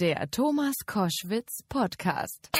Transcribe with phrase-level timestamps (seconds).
[0.00, 2.50] Der Thomas Koschwitz Podcast.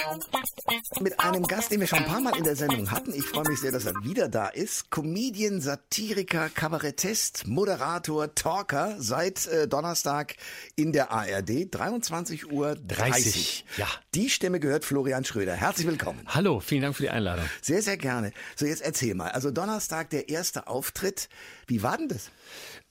[0.99, 3.13] Mit einem Gast, den wir schon ein paar Mal in der Sendung hatten.
[3.13, 4.91] Ich freue mich sehr, dass er wieder da ist.
[4.91, 10.35] Comedian, Satiriker, Kabarettist, Moderator, Talker seit äh, Donnerstag
[10.75, 11.73] in der ARD.
[11.73, 13.63] 23 Uhr 30.
[13.77, 13.87] Ja.
[14.15, 15.53] Die Stimme gehört Florian Schröder.
[15.53, 16.19] Herzlich willkommen.
[16.27, 17.45] Hallo, vielen Dank für die Einladung.
[17.61, 18.33] Sehr, sehr gerne.
[18.57, 19.31] So, jetzt erzähl mal.
[19.31, 21.29] Also Donnerstag, der erste Auftritt.
[21.67, 22.31] Wie war denn das?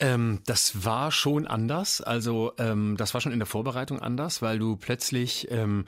[0.00, 2.00] Ähm, das war schon anders.
[2.00, 5.86] Also ähm, das war schon in der Vorbereitung anders, weil du plötzlich ähm,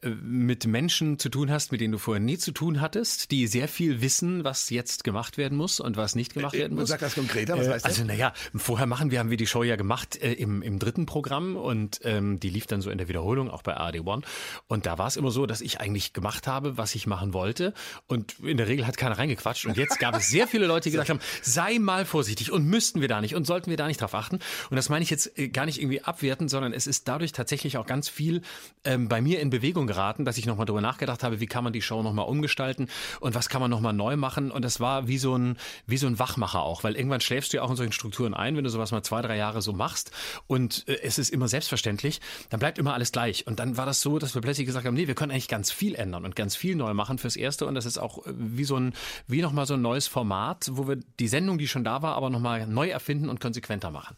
[0.00, 3.46] äh, mit Menschen zu tun hast, mit denen du vorher nie zu tun hattest, die
[3.46, 6.88] sehr viel wissen, was jetzt gemacht werden muss und was nicht gemacht werden muss.
[6.88, 7.92] Sag das konkreter, was Äh, heißt das?
[7.92, 11.06] Also naja, vorher machen wir, haben wir die Show ja gemacht äh, im, im dritten
[11.06, 14.22] Programm und ähm, die lief dann so in der Wiederholung auch bei ARD One.
[14.66, 17.74] Und da war es immer so, dass ich eigentlich gemacht habe, was ich machen wollte.
[18.08, 19.66] Und in der Regel hat keiner reingequatscht.
[19.66, 23.00] Und jetzt gab es sehr viele Leute, die gesagt haben, sei mal vorsichtig und müssten
[23.00, 24.38] wir da nicht und sollten wir da nicht drauf achten.
[24.70, 27.76] Und das meine ich jetzt äh, gar nicht irgendwie abwertend, sondern es ist dadurch tatsächlich
[27.76, 28.40] auch ganz viel
[28.84, 31.74] ähm, bei mir in Bewegung geraten, dass ich nochmal darüber nachgedacht habe, wie kann man
[31.74, 32.88] die Show nochmal umgestalten
[33.20, 34.50] und was kann man nochmal neu machen.
[34.50, 37.58] Und das war wie so ein, wie so ein Wachmacher auch, weil irgendwann schläfst du
[37.58, 40.12] ja auch in solchen Strukturen ein, wenn du sowas mal zwei, drei Jahre so machst
[40.46, 43.46] und äh, es ist immer selbstverständlich, dann bleibt immer alles gleich.
[43.46, 45.70] Und dann war das so, dass wir plötzlich gesagt haben, nee, wir können eigentlich ganz
[45.70, 47.66] viel ändern und ganz viel neu machen fürs Erste.
[47.66, 48.94] Und das ist auch äh, wie so ein,
[49.26, 52.30] wie nochmal so ein neues Format, wo wir die Sendung, die schon da war, aber
[52.30, 54.16] nochmal neu erfinden und konsequenter machen.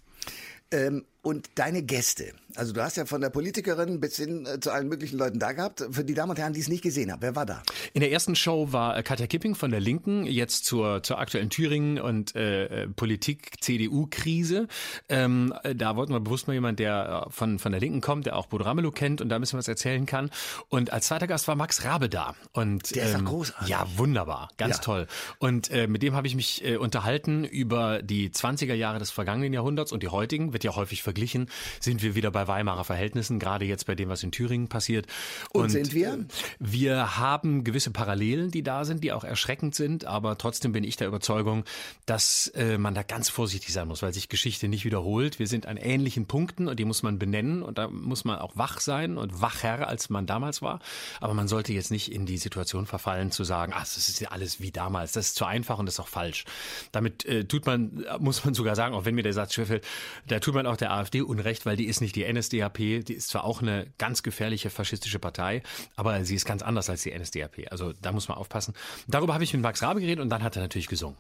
[0.71, 2.33] Ähm, und deine Gäste.
[2.57, 5.51] Also du hast ja von der Politikerin bis hin äh, zu allen möglichen Leuten da
[5.53, 5.85] gehabt.
[5.91, 7.63] Für die Damen und Herren, die es nicht gesehen haben, wer war da?
[7.95, 11.51] In der ersten Show war äh, Katja Kipping von der Linken, jetzt zur, zur aktuellen
[11.51, 14.69] Thüringen- und äh, Politik-CDU-Krise.
[15.09, 18.27] Ähm, äh, da wollten wir bewusst mal jemand, der äh, von, von der Linken kommt,
[18.27, 20.31] der auch Bodo Ramelow kennt und da ein bisschen was erzählen kann.
[20.69, 22.35] Und als zweiter Gast war Max Rabe da.
[22.53, 23.69] Und, ähm, Der ist doch großartig.
[23.69, 24.83] Ja, wunderbar, ganz Ja.
[24.83, 25.07] toll.
[25.39, 29.53] Und äh, mit dem habe ich mich äh, unterhalten über die 20er Jahre des vergangenen
[29.53, 31.49] Jahrhunderts und die heutigen, wird ja häufig verglichen,
[31.79, 35.07] sind wir wieder bei Weimarer Verhältnissen, gerade jetzt bei dem, was in Thüringen passiert.
[35.53, 36.15] Und sind wir?
[36.15, 36.19] äh,
[36.59, 40.97] Wir haben gewisse Parallelen, die da sind, die auch erschreckend sind, aber trotzdem bin ich
[40.97, 41.65] der Überzeugung,
[42.05, 45.39] dass äh, man da ganz vorsichtig sein muss, weil sich Geschichte nicht wiederholt.
[45.39, 48.57] Wir sind an ähnlichen Punkten und die muss man benennen und da muss man auch
[48.57, 50.81] wach sein und wacher, als man damals war.
[51.21, 54.31] Aber man sollte jetzt nicht in die Situation verfallen zu sagen, ach, das ist ja
[54.31, 55.13] alles wie damals.
[55.13, 56.45] Das ist zu einfach und das ist auch falsch.
[56.91, 59.85] Damit äh, tut man, muss man sogar sagen, auch wenn mir der Satz schwerfällt,
[60.27, 63.29] da tut man auch der AfD Unrecht, weil die ist nicht die NSDAP, die ist
[63.29, 65.63] zwar auch eine ganz gefährliche faschistische Partei,
[65.97, 67.71] aber sie ist ganz anders als die NSDAP.
[67.71, 68.75] Also da muss man aufpassen.
[69.09, 71.17] Darüber habe ich mit Max Rabe geredet und dann hat er natürlich gesungen.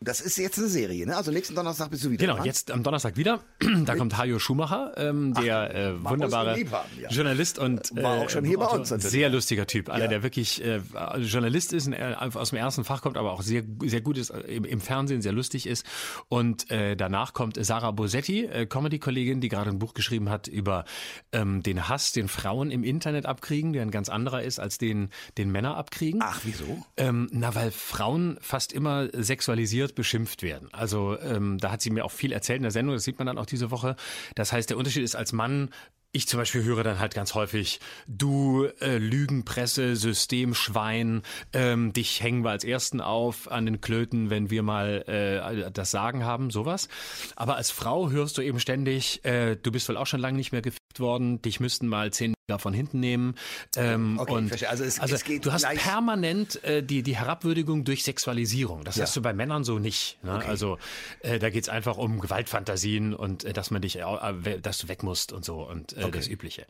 [0.00, 1.16] Das ist jetzt eine Serie, ne?
[1.16, 2.44] Also nächsten Donnerstag bist du wieder Genau, dran.
[2.46, 3.40] jetzt am Donnerstag wieder.
[3.84, 7.08] Da kommt Hajo Schumacher, ähm, der äh, man muss wunderbare haben, ja.
[7.10, 9.10] Journalist und War auch schon hier bei uns natürlich.
[9.12, 10.08] Sehr lustiger Typ, einer Ja.
[10.08, 10.80] der wirklich äh,
[11.18, 14.40] Journalist ist, äh, aus dem ersten Fach kommt, aber auch sehr sehr gut ist äh,
[14.40, 15.86] im, im Fernsehen, sehr lustig ist.
[16.28, 20.84] Und äh, danach kommt Sarah Bosetti, äh, Comedy-Kollegin, die gerade ein Buch geschrieben hat über
[21.32, 25.08] ähm, den Hass, den Frauen im Internet abkriegen, der ein ganz anderer ist als den
[25.38, 26.20] den Männer abkriegen.
[26.22, 26.84] Ach, wieso?
[26.96, 29.08] Ähm, na, weil Frauen fast immer
[29.44, 30.68] sexualisiert beschimpft werden.
[30.72, 33.26] Also ähm, da hat sie mir auch viel erzählt in der Sendung, das sieht man
[33.26, 33.94] dann auch diese Woche.
[34.34, 35.68] Das heißt, der Unterschied ist als Mann,
[36.12, 41.22] ich zum Beispiel höre dann halt ganz häufig, du äh, Lügenpresse, Systemschwein,
[41.52, 45.90] ähm, dich hängen wir als Ersten auf an den Klöten, wenn wir mal äh, das
[45.90, 46.88] Sagen haben, sowas.
[47.36, 50.52] Aber als Frau hörst du eben ständig, äh, du bist wohl auch schon lange nicht
[50.52, 53.34] mehr gefickt worden, dich müssten mal zehn von hinten nehmen.
[53.76, 54.68] Ähm, Okay, und verstehe.
[54.68, 58.84] Also es- es geht du hast permanent äh, die, die Herabwürdigung durch Sexualisierung.
[58.84, 59.04] Das Ja.
[59.04, 60.18] hast du bei Männern so nicht.
[60.22, 60.44] Ne?
[60.46, 60.78] Also
[61.20, 65.02] äh, da geht's einfach um Gewaltfantasien und äh, dass man dich, äh, dass du weg
[65.02, 66.66] musst und so und äh, das Übliche.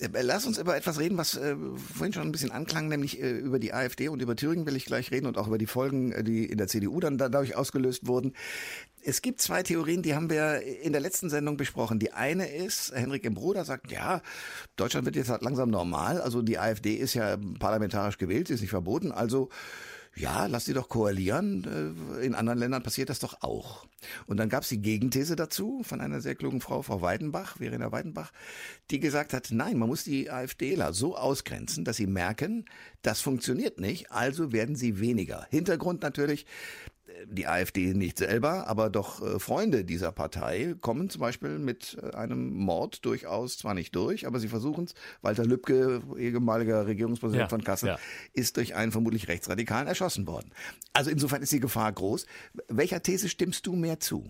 [0.00, 1.56] Äh, Lass uns über etwas reden, was äh,
[1.94, 4.84] vorhin schon ein bisschen anklang, nämlich äh, über die AfD und über Thüringen will ich
[4.84, 7.56] gleich reden und auch über die Folgen, äh, die in der CDU dann da- dadurch
[7.56, 8.34] ausgelöst wurden.
[9.02, 12.00] Es gibt zwei Theorien, die haben wir in der letzten Sendung besprochen.
[12.00, 14.20] Die eine ist, Henrik im Bruder sagt, ja,
[14.74, 16.20] Deutschland wird jetzt halt langsam normal.
[16.20, 19.12] Also die AfD ist ja parlamentarisch gewählt, sie ist nicht verboten.
[19.12, 19.48] Also
[20.16, 21.94] ja, lass sie doch koalieren.
[22.18, 23.86] Äh, In anderen Ländern passiert das doch auch.
[24.26, 27.92] Und dann gab es die Gegenthese dazu von einer sehr klugen Frau, Frau Weidenbach, Verena
[27.92, 28.32] Weidenbach,
[28.90, 32.64] die gesagt hat, nein, man muss die AfDler so ausgrenzen, dass sie merken,
[33.02, 35.46] das funktioniert nicht, also werden sie weniger.
[35.50, 36.46] Hintergrund natürlich,
[37.26, 42.14] die AfD nicht selber, aber doch äh, Freunde dieser Partei kommen zum Beispiel mit äh,
[42.16, 44.94] einem Mord durchaus zwar nicht durch, aber sie versuchen es.
[45.22, 47.98] Walter Lübcke, ehemaliger Regierungspräsident Ja, von Kassel, ja.
[48.32, 50.50] ist durch einen vermutlich Rechtsradikalen erschossen worden.
[50.92, 52.26] Also insofern ist die Gefahr groß.
[52.68, 54.28] Welcher These stimmst du mehr zu?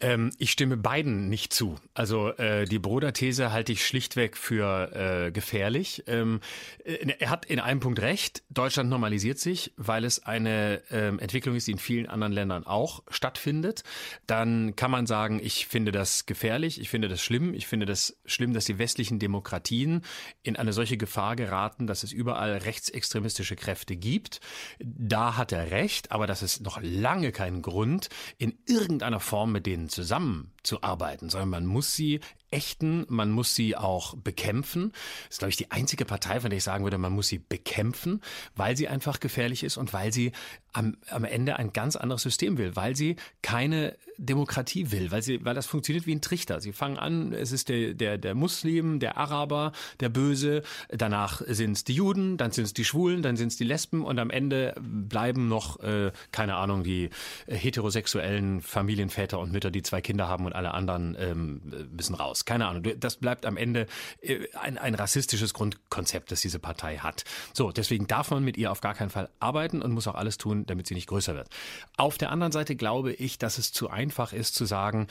[0.00, 1.76] Ähm, ich stimme beiden nicht zu.
[1.92, 6.04] Also äh, die Broder-These halte ich schlichtweg für äh, gefährlich.
[6.06, 6.40] Ähm,
[6.84, 8.42] äh, er hat in einem Punkt recht.
[8.48, 13.02] Deutschland normalisiert sich, weil es eine ähm, Entwicklung ist, die in vielen anderen Ländern auch
[13.08, 13.84] stattfindet.
[14.26, 18.16] Dann kann man sagen, ich finde das gefährlich, ich finde das schlimm, ich finde das
[18.24, 20.02] schlimm, dass die westlichen Demokratien
[20.42, 24.40] in eine solche Gefahr geraten, dass es überall rechtsextremistische Kräfte gibt.
[24.78, 28.08] Da hat er recht, aber das ist noch lange kein Grund,
[28.38, 32.20] in irgendeiner Form mit denen zusammenzuarbeiten, sondern man muss sie
[32.50, 34.92] ächten, man muss sie auch bekämpfen.
[34.92, 37.38] Das ist, glaube ich, die einzige Partei, von der ich sagen würde, man muss sie
[37.38, 38.20] bekämpfen,
[38.56, 40.32] weil sie einfach gefährlich ist und weil sie
[40.72, 45.44] am, am Ende ein ganz anderes System will, weil sie keine Demokratie will, weil sie,
[45.44, 46.60] weil das funktioniert wie ein Trichter.
[46.60, 51.72] Sie fangen an, es ist der, der, der Muslim, der Araber, der Böse, danach sind
[51.72, 54.30] es die Juden, dann sind es die Schwulen, dann sind es die Lesben und am
[54.30, 57.10] Ende bleiben noch, äh, keine Ahnung, die
[57.46, 61.60] heterosexuellen Familienväter und Mütter, die zwei Kinder haben und alle anderen ähm,
[61.90, 62.39] müssen raus.
[62.44, 62.82] Keine Ahnung.
[62.98, 63.86] Das bleibt am Ende
[64.20, 67.24] äh, ein, ein rassistisches Grundkonzept, das diese Partei hat.
[67.52, 70.38] So, deswegen darf man mit ihr auf gar keinen Fall arbeiten und muss auch alles
[70.38, 71.48] tun, damit sie nicht größer wird.
[71.96, 75.08] Auf der anderen Seite glaube ich, dass es zu einfach ist zu sagen,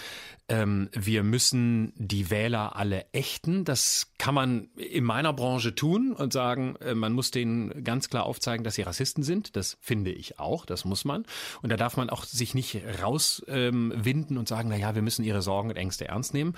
[0.48, 3.66] ähm, wir müssen die Wähler alle ächten.
[3.66, 8.26] Das kann man in meiner Branche tun und sagen, äh, man muss denen ganz klar
[8.26, 9.56] aufzeigen, dass sie Rassisten sind.
[9.56, 11.26] Das finde ich auch, das muss man.
[11.62, 15.24] Und da darf man auch sich nicht rauswinden ähm, und sagen, na ja, wir müssen
[15.24, 16.56] ihre Sorgen und Ängste ernst nehmen.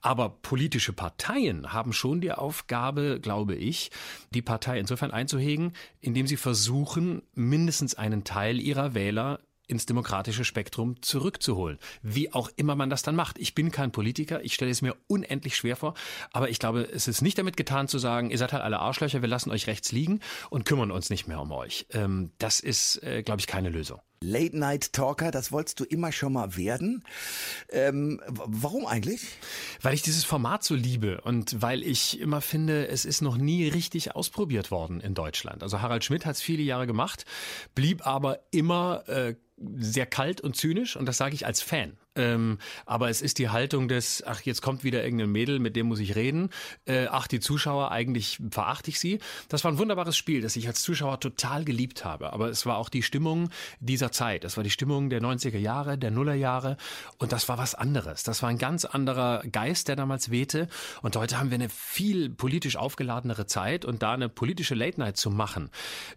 [0.00, 3.90] Aber politische Parteien haben schon die Aufgabe, glaube ich,
[4.30, 11.00] die Partei insofern einzuhegen, indem sie versuchen, mindestens einen Teil ihrer Wähler ins demokratische Spektrum
[11.02, 11.78] zurückzuholen.
[12.02, 13.38] Wie auch immer man das dann macht.
[13.38, 15.94] Ich bin kein Politiker, ich stelle es mir unendlich schwer vor,
[16.32, 19.22] aber ich glaube, es ist nicht damit getan zu sagen, ihr seid halt alle Arschlöcher,
[19.22, 20.20] wir lassen euch rechts liegen
[20.50, 21.86] und kümmern uns nicht mehr um euch.
[21.90, 24.00] Ähm, das ist, äh, glaube ich, keine Lösung.
[24.24, 27.04] Late Night Talker, das wolltest du immer schon mal werden.
[27.70, 29.20] Ähm, warum eigentlich?
[29.82, 33.68] Weil ich dieses Format so liebe und weil ich immer finde, es ist noch nie
[33.68, 35.62] richtig ausprobiert worden in Deutschland.
[35.62, 37.24] Also Harald Schmidt hat es viele Jahre gemacht,
[37.74, 39.34] blieb aber immer äh,
[39.76, 41.96] sehr kalt und zynisch und das sage ich als Fan.
[42.16, 45.86] Ähm, aber es ist die Haltung des, ach, jetzt kommt wieder irgendein Mädel, mit dem
[45.86, 46.50] muss ich reden.
[46.86, 49.18] Äh, ach, die Zuschauer, eigentlich verachte ich sie.
[49.48, 52.32] Das war ein wunderbares Spiel, das ich als Zuschauer total geliebt habe.
[52.32, 53.50] Aber es war auch die Stimmung
[53.80, 54.44] dieser Zeit.
[54.44, 56.76] Das war die Stimmung der 90er Jahre, der Nullerjahre.
[57.18, 58.22] Und das war was anderes.
[58.22, 60.68] Das war ein ganz anderer Geist, der damals wehte.
[61.02, 63.84] Und heute haben wir eine viel politisch aufgeladenere Zeit.
[63.84, 65.70] Und da eine politische Late Night zu machen,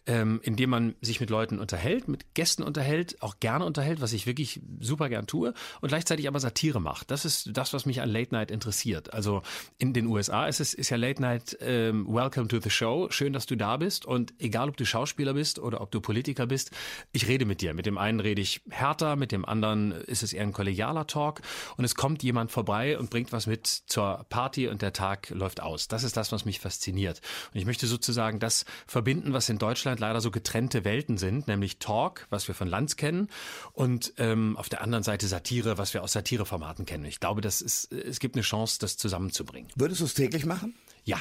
[0.05, 4.27] ähm, indem man sich mit Leuten unterhält, mit Gästen unterhält, auch gerne unterhält, was ich
[4.27, 5.53] wirklich super gern tue.
[5.81, 7.11] Und und gleichzeitig aber Satire macht.
[7.11, 9.13] Das ist das, was mich an Late Night interessiert.
[9.13, 9.41] Also
[9.77, 13.07] in den USA ist es ist ja Late Night ähm, Welcome to the Show.
[13.09, 16.45] Schön, dass du da bist und egal, ob du Schauspieler bist oder ob du Politiker
[16.45, 16.71] bist,
[17.13, 17.73] ich rede mit dir.
[17.73, 21.39] Mit dem einen rede ich härter, mit dem anderen ist es eher ein kollegialer Talk
[21.77, 25.61] und es kommt jemand vorbei und bringt was mit zur Party und der Tag läuft
[25.61, 25.87] aus.
[25.87, 27.21] Das ist das, was mich fasziniert.
[27.53, 31.79] Und ich möchte sozusagen das verbinden, was in Deutschland leider so getrennte Welten sind, nämlich
[31.79, 33.29] Talk, was wir von Lanz kennen
[33.71, 37.05] und ähm, auf der anderen Seite Satire, was wir aus Satireformaten kennen.
[37.05, 39.71] Ich glaube, das ist, es gibt eine Chance, das zusammenzubringen.
[39.75, 40.75] Würdest du es täglich machen?
[41.03, 41.19] Ja,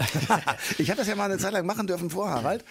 [0.78, 2.64] ich habe das ja mal eine Zeit lang machen dürfen vor Harald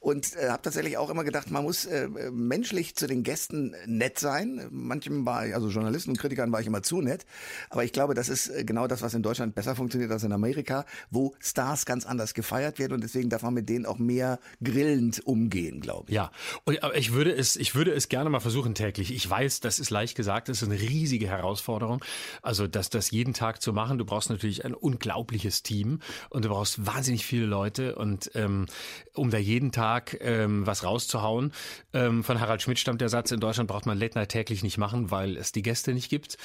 [0.00, 4.18] und äh, habe tatsächlich auch immer gedacht, man muss äh, menschlich zu den Gästen nett
[4.18, 4.66] sein.
[4.70, 7.26] Manchem war ich, also Journalisten und Kritikern war ich immer zu nett,
[7.70, 10.32] aber ich glaube, das ist äh, genau das, was in Deutschland besser funktioniert als in
[10.32, 14.38] Amerika, wo Stars ganz anders gefeiert werden und deswegen darf man mit denen auch mehr
[14.62, 16.14] grillend umgehen, glaube ich.
[16.14, 16.30] Ja,
[16.64, 19.12] und, aber ich würde es, ich würde es gerne mal versuchen täglich.
[19.12, 22.04] Ich weiß, das ist leicht gesagt, das ist eine riesige Herausforderung.
[22.42, 26.00] Also, dass das jeden Tag zu machen, du brauchst natürlich ein unglaubliches Team
[26.30, 28.66] und du brauchst wahnsinnig viele Leute und ähm,
[29.14, 31.52] um da jeden Tag ähm, was rauszuhauen.
[31.92, 34.78] Ähm, von Harald Schmidt stammt der Satz, in Deutschland braucht man Late Night täglich nicht
[34.78, 36.38] machen, weil es die Gäste nicht gibt.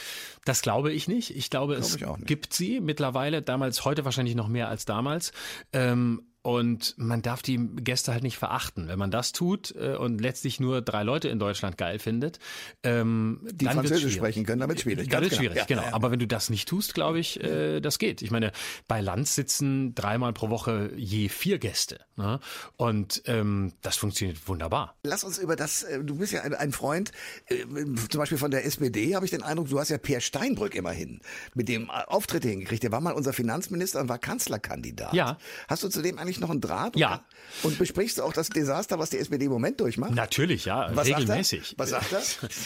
[0.46, 1.36] Das glaube ich nicht.
[1.36, 5.32] Ich glaube, glaube es ich gibt sie mittlerweile, damals, heute wahrscheinlich noch mehr als damals.
[5.74, 8.88] Ähm, und man darf die Gäste halt nicht verachten.
[8.88, 12.40] Wenn man das tut äh, und letztlich nur drei Leute in Deutschland geil findet,
[12.84, 15.10] ähm, die dann Französisch sprechen können, damit schwierig.
[15.10, 15.42] Dann wird genau.
[15.42, 15.82] schwierig, ja, genau.
[15.82, 15.94] Ja, ja.
[15.94, 18.22] Aber wenn du das nicht tust, glaube ich, äh, das geht.
[18.22, 18.52] Ich meine,
[18.88, 22.00] bei Lanz sitzen dreimal pro Woche je vier Gäste.
[22.16, 22.40] Ne?
[22.78, 24.96] Und ähm, das funktioniert wunderbar.
[25.04, 27.12] Lass uns über das, äh, du bist ja ein, ein Freund,
[27.48, 27.66] äh,
[28.10, 31.22] zum Beispiel von der SPD, habe ich den Eindruck, du hast ja Per Steinbrück immerhin
[31.54, 32.84] mit dem Auftritte hingekriegt.
[32.84, 35.14] Der war mal unser Finanzminister und war Kanzlerkandidat.
[35.14, 35.38] Ja.
[35.68, 36.96] Hast du zudem eigentlich noch einen Draht?
[36.96, 37.14] Ja.
[37.14, 37.24] Oder?
[37.64, 40.14] Und besprichst du auch das Desaster, was die SPD im Moment durchmacht?
[40.14, 41.76] Natürlich, ja, was regelmäßig.
[41.78, 42.50] Sagt was sagt er?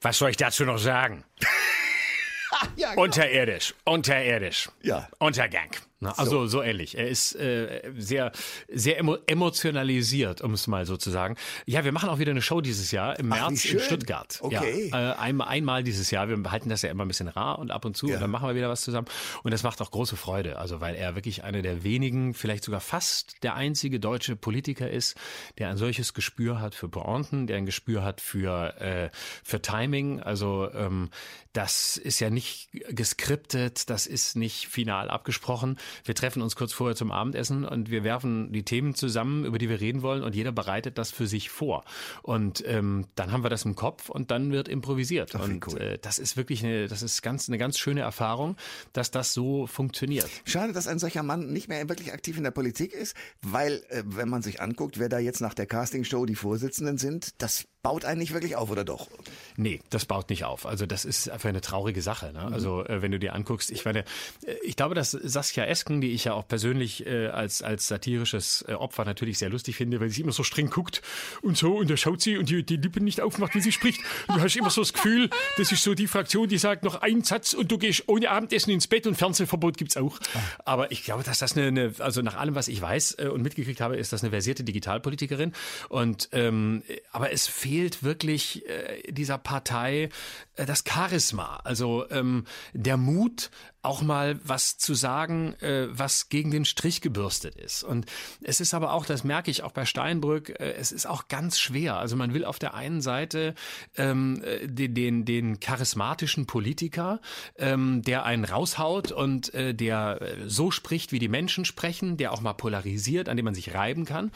[0.00, 1.24] Was soll ich dazu noch sagen?
[2.76, 3.02] ja, genau.
[3.02, 4.68] Unterirdisch, unterirdisch.
[4.80, 5.08] Ja.
[5.18, 5.70] Untergang.
[6.00, 6.46] Na, also so.
[6.46, 6.96] so ähnlich.
[6.96, 8.30] Er ist äh, sehr,
[8.68, 11.36] sehr emo emotionalisiert, um es mal so zu sagen.
[11.66, 14.38] Ja, wir machen auch wieder eine Show dieses Jahr im März in Stuttgart.
[14.40, 14.90] Okay.
[14.92, 16.28] Ja, äh, einmal, einmal dieses Jahr.
[16.28, 18.14] Wir halten das ja immer ein bisschen rar und ab und zu ja.
[18.14, 19.08] und dann machen wir wieder was zusammen.
[19.42, 20.58] Und das macht auch große Freude.
[20.58, 25.16] Also weil er wirklich einer der wenigen, vielleicht sogar fast der einzige deutsche Politiker ist,
[25.58, 29.10] der ein solches Gespür hat für Pointen, der ein Gespür hat für, äh,
[29.42, 30.20] für Timing.
[30.20, 31.10] Also ähm,
[31.52, 36.96] das ist ja nicht geskriptet, das ist nicht final abgesprochen wir treffen uns kurz vorher
[36.96, 40.52] zum Abendessen und wir werfen die Themen zusammen, über die wir reden wollen und jeder
[40.52, 41.84] bereitet das für sich vor.
[42.22, 45.34] Und ähm, dann haben wir das im Kopf und dann wird improvisiert.
[45.34, 45.80] Das und cool.
[45.80, 48.56] äh, das ist wirklich eine, das ist ganz, eine ganz schöne Erfahrung,
[48.92, 50.28] dass das so funktioniert.
[50.44, 54.02] Schade, dass ein solcher Mann nicht mehr wirklich aktiv in der Politik ist, weil, äh,
[54.06, 58.04] wenn man sich anguckt, wer da jetzt nach der Castingshow die Vorsitzenden sind, das baut
[58.04, 59.08] einen nicht wirklich auf, oder doch?
[59.56, 60.66] Nee, das baut nicht auf.
[60.66, 62.34] Also das ist einfach eine traurige Sache.
[62.34, 62.46] Ne?
[62.52, 64.00] Also äh, wenn du dir anguckst, ich meine,
[64.44, 68.62] äh, ich glaube, dass Saskia Esken, die ich ja auch persönlich äh, als, als satirisches
[68.68, 71.00] äh, Opfer natürlich sehr lustig finde, weil sie immer so streng guckt
[71.40, 74.02] und so und da schaut sie und die, die Lippen nicht aufmacht, wenn sie spricht.
[74.26, 76.96] Und du hast immer so das Gefühl, das ist so die Fraktion, die sagt noch
[77.00, 80.18] einen Satz und du gehst ohne Abendessen ins Bett und Fernsehverbot gibt's auch.
[80.34, 80.40] Ah.
[80.66, 83.80] Aber ich glaube, dass das eine, eine, also nach allem, was ich weiß und mitgekriegt
[83.80, 85.54] habe, ist das eine versierte Digitalpolitikerin.
[85.88, 90.08] Und ähm, aber es fehlt fehlt wirklich äh, dieser Partei
[90.56, 93.50] äh, das Charisma, also ähm, der Mut,
[93.88, 97.82] auch mal was zu sagen, äh, was gegen den Strich gebürstet ist.
[97.82, 98.04] Und
[98.42, 101.58] es ist aber auch, das merke ich auch bei Steinbrück, äh, es ist auch ganz
[101.58, 101.96] schwer.
[101.96, 103.54] Also man will auf der einen Seite
[103.96, 107.22] ähm, äh, den, den, den charismatischen Politiker,
[107.56, 112.34] ähm, der einen raushaut und äh, der äh, so spricht, wie die Menschen sprechen, der
[112.34, 114.32] auch mal polarisiert, an dem man sich reiben kann.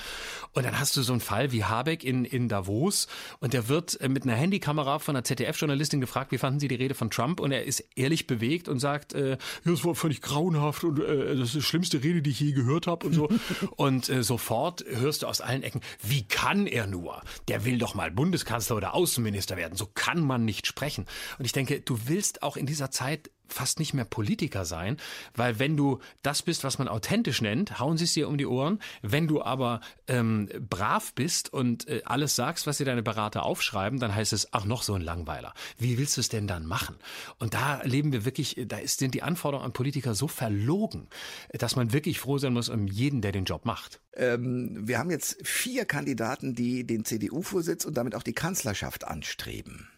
[0.55, 3.07] Und dann hast du so einen Fall wie Habeck in, in Davos
[3.41, 6.75] und der wird äh, mit einer Handykamera von einer ZDF-Journalistin gefragt, wie fanden Sie die
[6.77, 7.39] Rede von Trump?
[7.39, 11.49] Und er ist ehrlich bewegt und sagt, äh, das war völlig grauenhaft und äh, das
[11.49, 13.29] ist die schlimmste Rede, die ich je gehört habe und so.
[13.77, 17.23] und äh, sofort hörst du aus allen Ecken, wie kann er nur?
[17.49, 19.77] Der will doch mal Bundeskanzler oder Außenminister werden.
[19.77, 21.07] So kann man nicht sprechen.
[21.39, 24.97] Und ich denke, du willst auch in dieser Zeit fast nicht mehr Politiker sein,
[25.35, 28.47] weil wenn du das bist, was man authentisch nennt, hauen sie es dir um die
[28.47, 28.79] Ohren.
[29.03, 33.99] Wenn du aber ähm, brav bist und äh, alles sagst, was dir deine Berater aufschreiben,
[33.99, 35.55] dann heißt es, ach, noch so ein Langweiler.
[35.79, 36.97] Wie willst du es denn dann machen?
[37.39, 41.09] Und da leben wir wirklich, da sind die Anforderungen an Politiker so verlogen,
[41.53, 44.01] dass man wirklich froh sein muss um jeden, der den Job macht.
[44.15, 49.89] Ähm, wir haben jetzt vier Kandidaten, die den CDU-Vorsitz und damit auch die Kanzlerschaft anstreben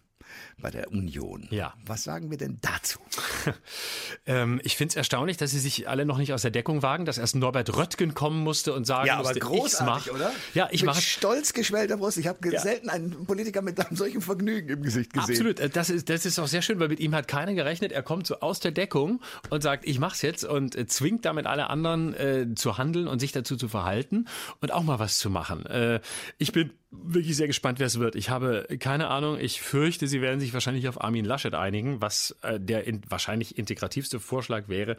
[0.60, 1.46] bei der Union.
[1.50, 1.74] Ja.
[1.84, 2.98] Was sagen wir denn dazu?
[4.26, 7.04] ähm, ich finde es erstaunlich, dass sie sich alle noch nicht aus der Deckung wagen,
[7.04, 10.14] dass erst Norbert Röttgen kommen musste und sagen ja, musste, aber großartig, mach.
[10.14, 10.32] oder?
[10.54, 12.18] Ja, ich mache stolz geschwellter Brust.
[12.18, 12.60] Ich habe ja.
[12.60, 15.30] selten einen Politiker mit einem solchen Vergnügen im Gesicht gesehen.
[15.30, 17.92] Absolut, äh, das ist das ist auch sehr schön, weil mit ihm hat keiner gerechnet.
[17.92, 19.20] Er kommt so aus der Deckung
[19.50, 23.18] und sagt, ich mach's jetzt und äh, zwingt damit alle anderen äh, zu handeln und
[23.18, 24.26] sich dazu zu verhalten
[24.60, 25.66] und auch mal was zu machen.
[25.66, 26.00] Äh,
[26.38, 26.70] ich bin
[27.02, 28.14] wirklich sehr gespannt, wer es wird.
[28.14, 29.38] Ich habe keine Ahnung.
[29.38, 33.58] Ich fürchte, sie werden sich wahrscheinlich auf Armin Laschet einigen, was äh, der in, wahrscheinlich
[33.58, 34.96] integrativste Vorschlag wäre,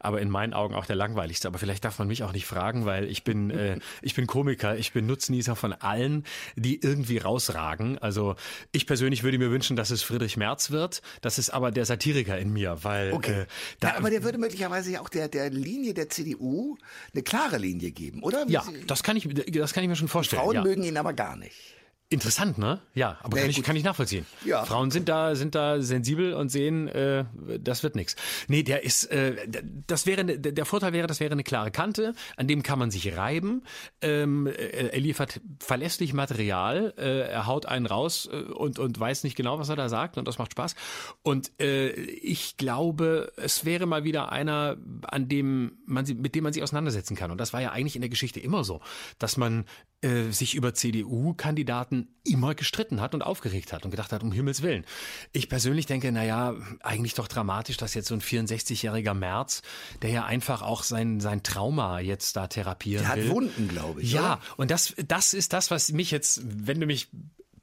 [0.00, 1.48] aber in meinen Augen auch der langweiligste.
[1.48, 4.76] Aber vielleicht darf man mich auch nicht fragen, weil ich bin, äh, ich bin Komiker,
[4.76, 6.24] ich bin Nutznießer von allen,
[6.56, 7.98] die irgendwie rausragen.
[7.98, 8.36] Also
[8.72, 11.02] ich persönlich würde mir wünschen, dass es Friedrich Merz wird.
[11.20, 13.42] Das ist aber der Satiriker in mir, weil okay.
[13.42, 13.46] Äh,
[13.80, 16.76] da, ja, aber der würde möglicherweise auch der der Linie der CDU
[17.12, 18.44] eine klare Linie geben, oder?
[18.48, 20.42] ja, das kann ich, das kann ich mir schon vorstellen.
[20.42, 20.62] Frauen ja.
[20.62, 21.77] mögen ihn aber gar nicht.
[22.10, 22.80] Interessant, ne?
[22.94, 24.24] Ja, aber nee, kann, ich, kann ich nachvollziehen.
[24.42, 24.64] Ja.
[24.64, 27.26] Frauen sind da, sind da sensibel und sehen, äh,
[27.60, 28.16] das wird nix.
[28.46, 29.46] Nee, der ist, äh,
[29.86, 33.14] das wäre, der Vorteil wäre, das wäre eine klare Kante, an dem kann man sich
[33.14, 33.62] reiben.
[34.00, 39.24] Ähm, äh, er liefert verlässlich Material, äh, er haut einen raus äh, und, und weiß
[39.24, 40.76] nicht genau, was er da sagt und das macht Spaß.
[41.22, 46.54] Und äh, ich glaube, es wäre mal wieder einer, an dem man, mit dem man
[46.54, 47.30] sich auseinandersetzen kann.
[47.30, 48.80] Und das war ja eigentlich in der Geschichte immer so,
[49.18, 49.66] dass man
[50.00, 54.62] äh, sich über CDU-Kandidaten immer gestritten hat und aufgeregt hat und gedacht hat, um Himmels
[54.62, 54.84] Willen.
[55.32, 59.62] Ich persönlich denke, naja, eigentlich doch dramatisch, dass jetzt so ein 64-jähriger März,
[60.02, 63.24] der ja einfach auch sein, sein Trauma jetzt da therapieren der will.
[63.24, 64.12] hat Wunden, glaube ich.
[64.12, 64.42] Ja, oder?
[64.58, 67.08] und das, das ist das, was mich jetzt, wenn du mich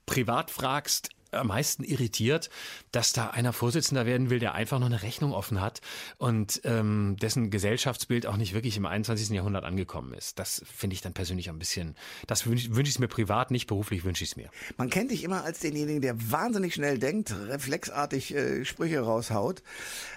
[0.06, 2.50] privat fragst, am meisten irritiert,
[2.92, 5.82] dass da einer Vorsitzender werden will, der einfach noch eine Rechnung offen hat
[6.18, 9.30] und ähm, dessen Gesellschaftsbild auch nicht wirklich im 21.
[9.30, 10.40] Jahrhundert angekommen ist.
[10.40, 11.96] Das finde ich dann persönlich ein bisschen,
[12.28, 14.50] das wünsche wünsch ich mir privat, nicht beruflich wünsche ich es mir.
[14.78, 19.64] Man kennt dich immer als denjenigen, der wahnsinnig schnell denkt, reflexartig äh, Sprüche raushaut.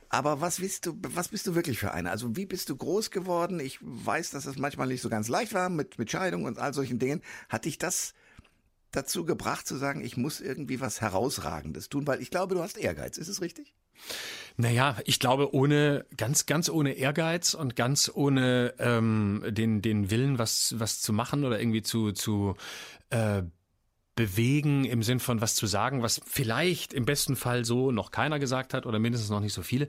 [0.09, 2.11] Aber was bist du, was bist du wirklich für einer?
[2.11, 3.61] Also wie bist du groß geworden?
[3.61, 6.73] Ich weiß, dass es manchmal nicht so ganz leicht war mit, mit Scheidung und all
[6.73, 7.23] solchen Dingen.
[7.49, 8.15] Hat dich das
[8.91, 12.79] dazu gebracht zu sagen, ich muss irgendwie was Herausragendes tun, weil ich glaube, du hast
[12.79, 13.19] Ehrgeiz.
[13.19, 13.75] Ist es richtig?
[14.57, 20.39] Naja, ich glaube, ohne, ganz, ganz ohne Ehrgeiz und ganz ohne ähm, den, den Willen,
[20.39, 22.57] was, was zu machen oder irgendwie zu, zu
[23.11, 23.43] äh,
[24.19, 28.41] bewegen im Sinn von was zu sagen, was vielleicht im besten Fall so noch keiner
[28.41, 29.87] gesagt hat oder mindestens noch nicht so viele.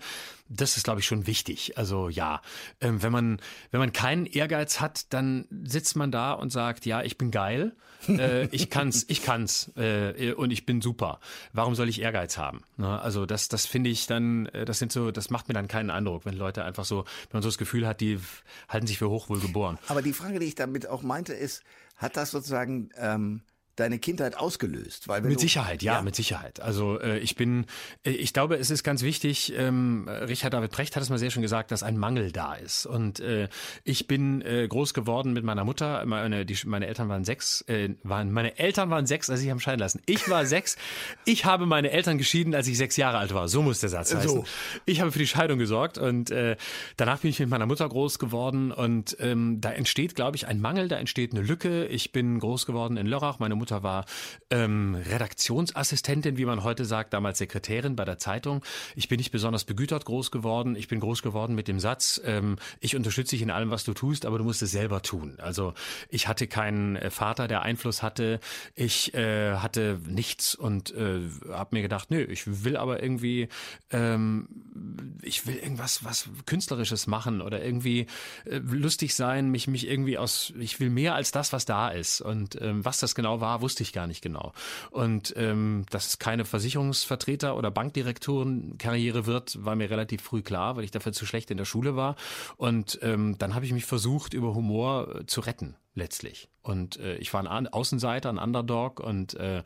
[0.47, 1.79] Das ist, glaube ich, schon wichtig.
[1.79, 2.43] Also ja,
[2.79, 7.01] ähm, wenn man wenn man keinen Ehrgeiz hat, dann sitzt man da und sagt, ja,
[7.01, 7.75] ich bin geil,
[8.07, 11.19] äh, ich kann's, ich kann's äh, und ich bin super.
[11.51, 12.61] Warum soll ich Ehrgeiz haben?
[12.77, 13.01] Ne?
[13.01, 15.89] Also das das finde ich dann, äh, das sind so, das macht mir dann keinen
[15.89, 18.19] Eindruck, wenn Leute einfach so, wenn man so das Gefühl hat, die
[18.67, 19.79] halten sich für hochwohl geboren.
[19.87, 21.63] Aber die Frage, die ich damit auch meinte, ist,
[21.97, 23.41] hat das sozusagen ähm,
[23.79, 25.07] deine Kindheit ausgelöst?
[25.07, 26.59] Weil mit Sicherheit, ja, ja, mit Sicherheit.
[26.59, 27.65] Also äh, ich bin,
[28.03, 31.31] äh, ich glaube, es ist ganz wichtig, ähm, Richard David Precht hat es mal sehr
[31.31, 32.85] schön gesagt, dass ein Mangel da ist.
[32.85, 33.47] Und äh,
[33.83, 36.05] ich bin äh, groß geworden mit meiner Mutter.
[36.05, 39.59] Meine, die, meine Eltern waren sechs, äh, waren, meine Eltern waren sechs, als ich haben
[39.59, 40.01] scheiden lassen.
[40.05, 40.77] Ich war sechs.
[41.25, 43.47] Ich habe meine Eltern geschieden, als ich sechs Jahre alt war.
[43.47, 44.29] So muss der Satz heißen.
[44.29, 44.45] So.
[44.85, 46.57] Ich habe für die Scheidung gesorgt und äh,
[46.97, 50.59] danach bin ich mit meiner Mutter groß geworden und ähm, da entsteht, glaube ich, ein
[50.59, 51.85] Mangel, da entsteht eine Lücke.
[51.85, 53.39] Ich bin groß geworden in Lörrach.
[53.39, 54.05] Meine Mutter Mutter war
[54.49, 58.63] ähm, Redaktionsassistentin, wie man heute sagt, damals Sekretärin bei der Zeitung.
[58.95, 60.75] Ich bin nicht besonders begütert groß geworden.
[60.75, 63.93] Ich bin groß geworden mit dem Satz, ähm, ich unterstütze dich in allem, was du
[63.93, 65.35] tust, aber du musst es selber tun.
[65.39, 65.73] Also
[66.09, 68.39] ich hatte keinen äh, Vater, der Einfluss hatte.
[68.73, 71.21] Ich äh, hatte nichts und äh,
[71.51, 73.49] habe mir gedacht, nö, ich will aber irgendwie,
[73.91, 74.47] ähm,
[75.21, 78.07] ich will irgendwas was Künstlerisches machen oder irgendwie
[78.45, 82.21] äh, lustig sein, mich, mich irgendwie aus, ich will mehr als das, was da ist.
[82.21, 84.53] Und ähm, was das genau war, wusste ich gar nicht genau.
[84.91, 90.83] Und ähm, dass es keine Versicherungsvertreter oder Bankdirektorenkarriere wird, war mir relativ früh klar, weil
[90.83, 92.15] ich dafür zu schlecht in der Schule war.
[92.57, 96.49] Und ähm, dann habe ich mich versucht, über Humor äh, zu retten letztlich.
[96.61, 99.63] Und äh, ich war ein Außenseiter, ein Underdog und äh,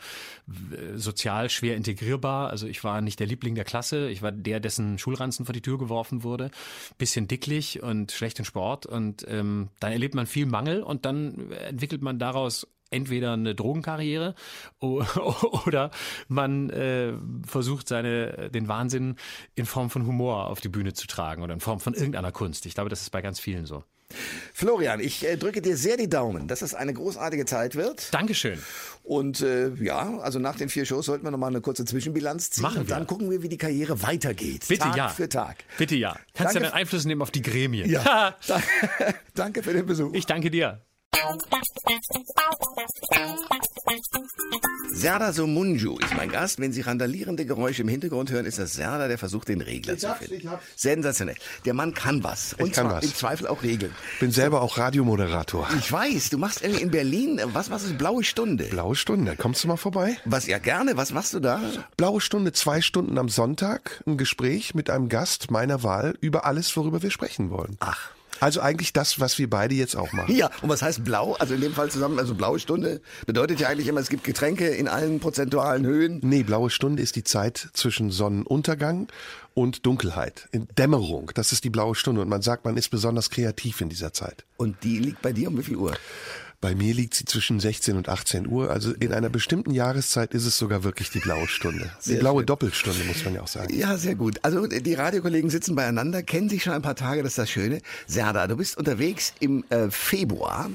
[0.96, 2.50] sozial schwer integrierbar.
[2.50, 4.10] Also ich war nicht der Liebling der Klasse.
[4.10, 6.52] Ich war der, dessen Schulranzen vor die Tür geworfen wurde.
[6.98, 8.86] Bisschen dicklich und schlecht in Sport.
[8.86, 14.36] Und ähm, dann erlebt man viel Mangel und dann entwickelt man daraus entweder eine Drogenkarriere
[14.80, 15.92] oder
[16.28, 17.14] man äh,
[17.46, 19.16] versucht seine den Wahnsinn
[19.56, 22.66] in Form von Humor auf die Bühne zu tragen oder in Form von irgendeiner Kunst.
[22.66, 23.84] Ich glaube, das ist bei ganz vielen so.
[24.54, 28.14] Florian, ich äh, drücke dir sehr die Daumen, dass es eine großartige Zeit wird.
[28.14, 28.60] Dankeschön.
[29.04, 32.62] Und äh, ja, also nach den vier Shows sollten wir nochmal eine kurze Zwischenbilanz ziehen.
[32.62, 32.82] Machen wir.
[32.82, 34.66] Und dann gucken wir, wie die Karriere weitergeht.
[34.68, 35.10] Bitte Tag ja.
[35.10, 35.64] für Tag.
[35.78, 36.16] Bitte ja.
[36.34, 37.90] Kannst du ja einen Einfluss nehmen auf die Gremien.
[37.90, 38.36] Ja.
[39.34, 40.14] danke für den Besuch.
[40.14, 40.82] Ich danke dir.
[44.92, 46.60] Serda Somunju ist mein Gast.
[46.60, 50.00] Wenn Sie randalierende Geräusche im Hintergrund hören, ist das Serda, der versucht, den Regler ich
[50.00, 50.36] zu finden.
[50.36, 50.64] Ich hab's.
[50.76, 51.36] Sensationell.
[51.66, 52.54] Der Mann kann was.
[52.54, 53.04] Und ich kann was.
[53.04, 53.94] im Zweifel auch regeln.
[54.20, 55.68] Bin selber auch Radiomoderator.
[55.78, 58.66] Ich weiß, du machst irgendwie in Berlin, was, was ist Blaue Stunde?
[58.66, 59.36] Blaue Stunde.
[59.36, 60.18] Kommst du mal vorbei?
[60.26, 60.96] Was, ja gerne.
[60.96, 61.60] Was machst du da?
[61.98, 64.04] Blaue Stunde, zwei Stunden am Sonntag.
[64.08, 67.76] Ein Gespräch mit einem Gast meiner Wahl über alles, worüber wir sprechen wollen.
[67.80, 68.12] Ach.
[68.44, 70.36] Also eigentlich das, was wir beide jetzt auch machen.
[70.36, 71.32] Ja, und was heißt blau?
[71.36, 74.68] Also in dem Fall zusammen, also blaue Stunde bedeutet ja eigentlich immer, es gibt Getränke
[74.68, 76.20] in allen prozentualen Höhen.
[76.22, 79.08] Nee, blaue Stunde ist die Zeit zwischen Sonnenuntergang
[79.54, 81.32] und Dunkelheit, in Dämmerung.
[81.36, 84.44] Das ist die blaue Stunde und man sagt, man ist besonders kreativ in dieser Zeit.
[84.58, 85.94] Und die liegt bei dir um wie viel Uhr?
[86.64, 88.72] Bei mir liegt sie zwischen 16 und 18 Uhr.
[88.72, 91.92] Also in einer bestimmten Jahreszeit ist es sogar wirklich die blaue Stunde.
[92.00, 92.46] Sehr die blaue schön.
[92.46, 93.78] Doppelstunde, muss man ja auch sagen.
[93.78, 94.40] Ja, sehr gut.
[94.44, 97.82] Also die Radiokollegen sitzen beieinander, kennen sich schon ein paar Tage, das ist das Schöne.
[98.08, 100.70] Serda, du bist unterwegs im äh, Februar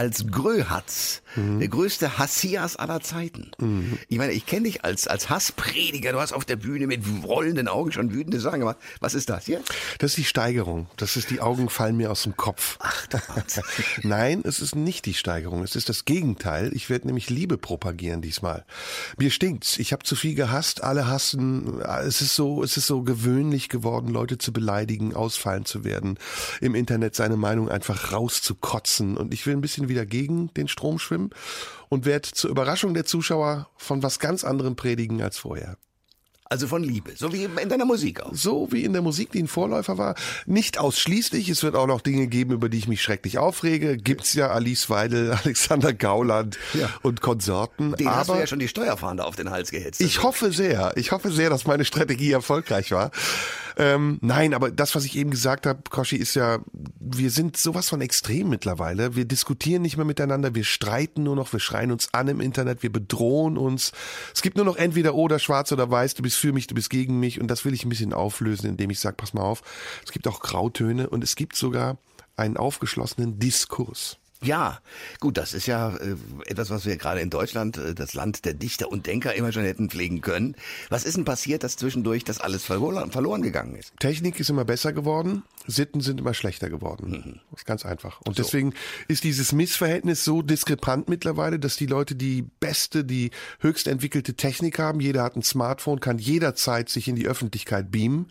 [0.00, 1.58] als Gröhatz, mhm.
[1.58, 3.50] der größte Hassias aller Zeiten.
[3.58, 3.98] Mhm.
[4.08, 6.12] Ich meine, ich kenne dich als, als Hassprediger.
[6.12, 8.78] Du hast auf der Bühne mit rollenden Augen schon wütende Sachen gemacht.
[9.00, 9.60] Was ist das hier?
[9.98, 10.86] Das ist die Steigerung.
[10.96, 12.78] Das ist die Augen fallen mir aus dem Kopf.
[12.80, 13.06] Ach,
[14.02, 15.62] Nein, es ist nicht die Steigerung.
[15.62, 16.70] Es ist das Gegenteil.
[16.74, 18.64] Ich werde nämlich Liebe propagieren diesmal.
[19.18, 19.78] Mir stinkt's.
[19.78, 20.82] Ich habe zu viel gehasst.
[20.82, 21.82] Alle hassen.
[21.82, 26.18] Es ist so, es ist so gewöhnlich geworden, Leute zu beleidigen, ausfallen zu werden,
[26.62, 29.18] im Internet seine Meinung einfach rauszukotzen.
[29.18, 31.28] Und ich will ein bisschen bisschen wieder gegen den Strom schwimmen
[31.90, 35.76] und werde zur Überraschung der Zuschauer von was ganz anderem predigen als vorher.
[36.52, 38.34] Also von Liebe, so wie in deiner Musik auch.
[38.34, 40.16] So wie in der Musik, die ein Vorläufer war.
[40.46, 41.48] Nicht ausschließlich.
[41.48, 43.96] Es wird auch noch Dinge geben, über die ich mich schrecklich aufrege.
[43.96, 46.90] Gibt's ja Alice Weidel, Alexander Gauland ja.
[47.02, 47.94] und Konsorten.
[47.94, 50.00] Den Aber hast du ja schon die Steuerfahnder auf den Hals gehetzt.
[50.00, 50.90] Ich hoffe sehr.
[50.96, 53.12] Ich hoffe sehr, dass meine Strategie erfolgreich war.
[53.76, 56.58] Ähm, nein, aber das, was ich eben gesagt habe, Koshi, ist ja,
[56.98, 59.16] wir sind sowas von extrem mittlerweile.
[59.16, 62.82] Wir diskutieren nicht mehr miteinander, wir streiten nur noch, wir schreien uns an im Internet,
[62.82, 63.92] wir bedrohen uns.
[64.34, 66.90] Es gibt nur noch entweder oder schwarz oder weiß, du bist für mich, du bist
[66.90, 69.62] gegen mich und das will ich ein bisschen auflösen, indem ich sage, pass mal auf,
[70.04, 71.98] es gibt auch Grautöne und es gibt sogar
[72.36, 74.18] einen aufgeschlossenen Diskurs.
[74.42, 74.80] Ja,
[75.20, 78.54] gut, das ist ja äh, etwas, was wir gerade in Deutschland, äh, das Land der
[78.54, 80.56] Dichter und Denker, immer schon hätten pflegen können.
[80.88, 83.92] Was ist denn passiert, dass zwischendurch das alles verloren, verloren gegangen ist?
[84.00, 87.10] Technik ist immer besser geworden, Sitten sind immer schlechter geworden.
[87.10, 87.40] Mhm.
[87.50, 88.20] Das ist ganz einfach.
[88.26, 88.42] Und so.
[88.42, 88.74] deswegen
[89.08, 93.30] ist dieses Missverhältnis so diskrepant mittlerweile, dass die Leute die beste, die
[93.60, 95.00] höchst entwickelte Technik haben.
[95.00, 98.30] Jeder hat ein Smartphone, kann jederzeit sich in die Öffentlichkeit beamen.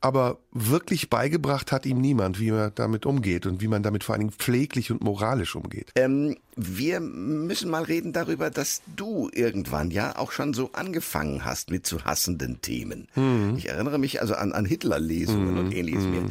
[0.00, 4.14] Aber wirklich beigebracht hat ihm niemand, wie man damit umgeht und wie man damit vor
[4.14, 5.92] allen Dingen pfleglich und moralisch umgeht.
[5.94, 11.70] Ähm, wir müssen mal reden darüber, dass du irgendwann ja auch schon so angefangen hast
[11.70, 13.08] mit zu hassenden Themen.
[13.14, 13.54] Mhm.
[13.56, 15.58] Ich erinnere mich also an, an Hitler-Lesungen mhm.
[15.58, 16.10] und ähnliches mhm.
[16.10, 16.22] mehr.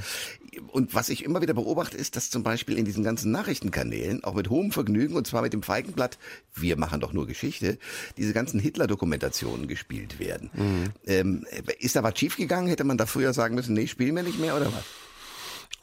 [0.72, 4.34] Und was ich immer wieder beobachte, ist, dass zum Beispiel in diesen ganzen Nachrichtenkanälen, auch
[4.34, 6.18] mit hohem Vergnügen, und zwar mit dem Feigenblatt,
[6.56, 7.78] wir machen doch nur Geschichte,
[8.18, 10.50] diese ganzen Hitler-Dokumentationen gespielt werden.
[10.54, 10.84] Mhm.
[11.06, 11.46] Ähm,
[11.80, 12.70] ist da was schiefgegangen?
[12.70, 14.84] Hätte man da früher sagen müssen, nee, spielen wir nicht mehr oder was?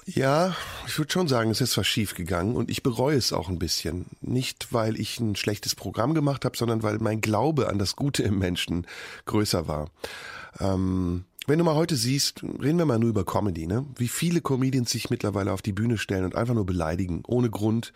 [0.09, 0.55] Ja,
[0.87, 3.59] ich würde schon sagen, es ist was schief gegangen und ich bereue es auch ein
[3.59, 4.07] bisschen.
[4.21, 8.23] Nicht, weil ich ein schlechtes Programm gemacht habe, sondern weil mein Glaube an das Gute
[8.23, 8.87] im Menschen
[9.25, 9.91] größer war.
[10.61, 13.87] Ähm, wenn du mal heute siehst, reden wir mal nur über Comedy, ne?
[13.97, 17.93] Wie viele Comedians sich mittlerweile auf die Bühne stellen und einfach nur beleidigen, ohne Grund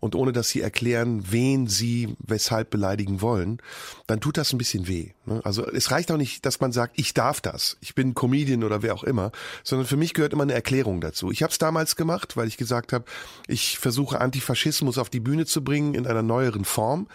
[0.00, 3.60] und ohne dass sie erklären, wen sie weshalb beleidigen wollen,
[4.06, 5.10] dann tut das ein bisschen weh.
[5.26, 5.40] Ne?
[5.44, 8.82] Also es reicht auch nicht, dass man sagt, ich darf das, ich bin Comedian oder
[8.82, 9.32] wer auch immer,
[9.64, 11.30] sondern für mich gehört immer eine Erklärung dazu.
[11.30, 13.04] Ich habe es damals gemacht, weil ich gesagt habe,
[13.46, 17.08] ich versuche Antifaschismus auf die Bühne zu bringen in einer neueren Form.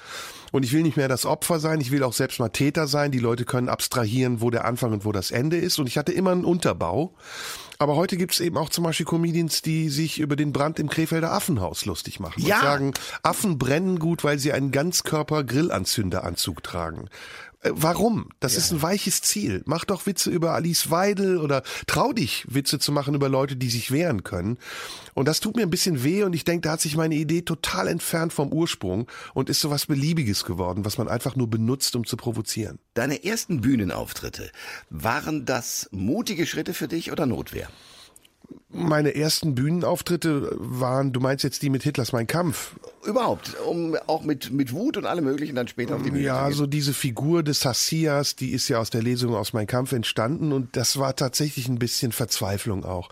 [0.54, 3.12] Und ich will nicht mehr das Opfer sein, ich will auch selbst mal Täter sein.
[3.12, 5.80] Die Leute können abstrahieren, wo der Anfang und wo das Ende ist.
[5.80, 7.16] Und ich hatte immer einen Unterbau.
[7.80, 10.90] Aber heute gibt es eben auch zum Beispiel Comedians, die sich über den Brand im
[10.90, 12.40] Krefelder Affenhaus lustig machen.
[12.46, 12.58] Ja.
[12.58, 17.10] Und sagen, Affen brennen gut, weil sie einen Ganzkörper-Grillanzünderanzug tragen.
[17.64, 18.30] Äh, warum?
[18.40, 18.60] Das ja.
[18.60, 19.64] ist ein weiches Ziel.
[19.66, 23.70] Mach doch Witze über Alice Weidel oder trau dich, Witze zu machen über Leute, die
[23.70, 24.58] sich wehren können.
[25.14, 27.42] Und das tut mir ein bisschen weh und ich denke, da hat sich meine Idee
[27.42, 31.96] total entfernt vom Ursprung und ist so was Beliebiges geworden, was man einfach nur benutzt,
[31.96, 32.80] um zu provozieren.
[32.94, 34.52] Deine ersten Bühnenauftritte,
[34.90, 37.70] waren das mutige Schritte für dich oder Notwehr?
[38.74, 42.76] Meine ersten Bühnenauftritte waren, du meinst jetzt die mit Hitlers Mein Kampf?
[43.06, 46.52] Überhaupt, um auch mit, mit Wut und allem möglichen dann später auf die Bühne Ja,
[46.52, 50.52] so diese Figur des Hassias, die ist ja aus der Lesung aus Mein Kampf entstanden
[50.52, 53.10] und das war tatsächlich ein bisschen Verzweiflung auch,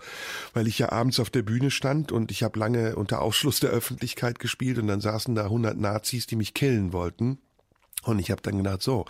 [0.52, 3.70] weil ich ja abends auf der Bühne stand und ich habe lange unter Ausschluss der
[3.70, 7.38] Öffentlichkeit gespielt und dann saßen da 100 Nazis, die mich killen wollten.
[8.04, 9.04] Und ich habe dann gedacht, so,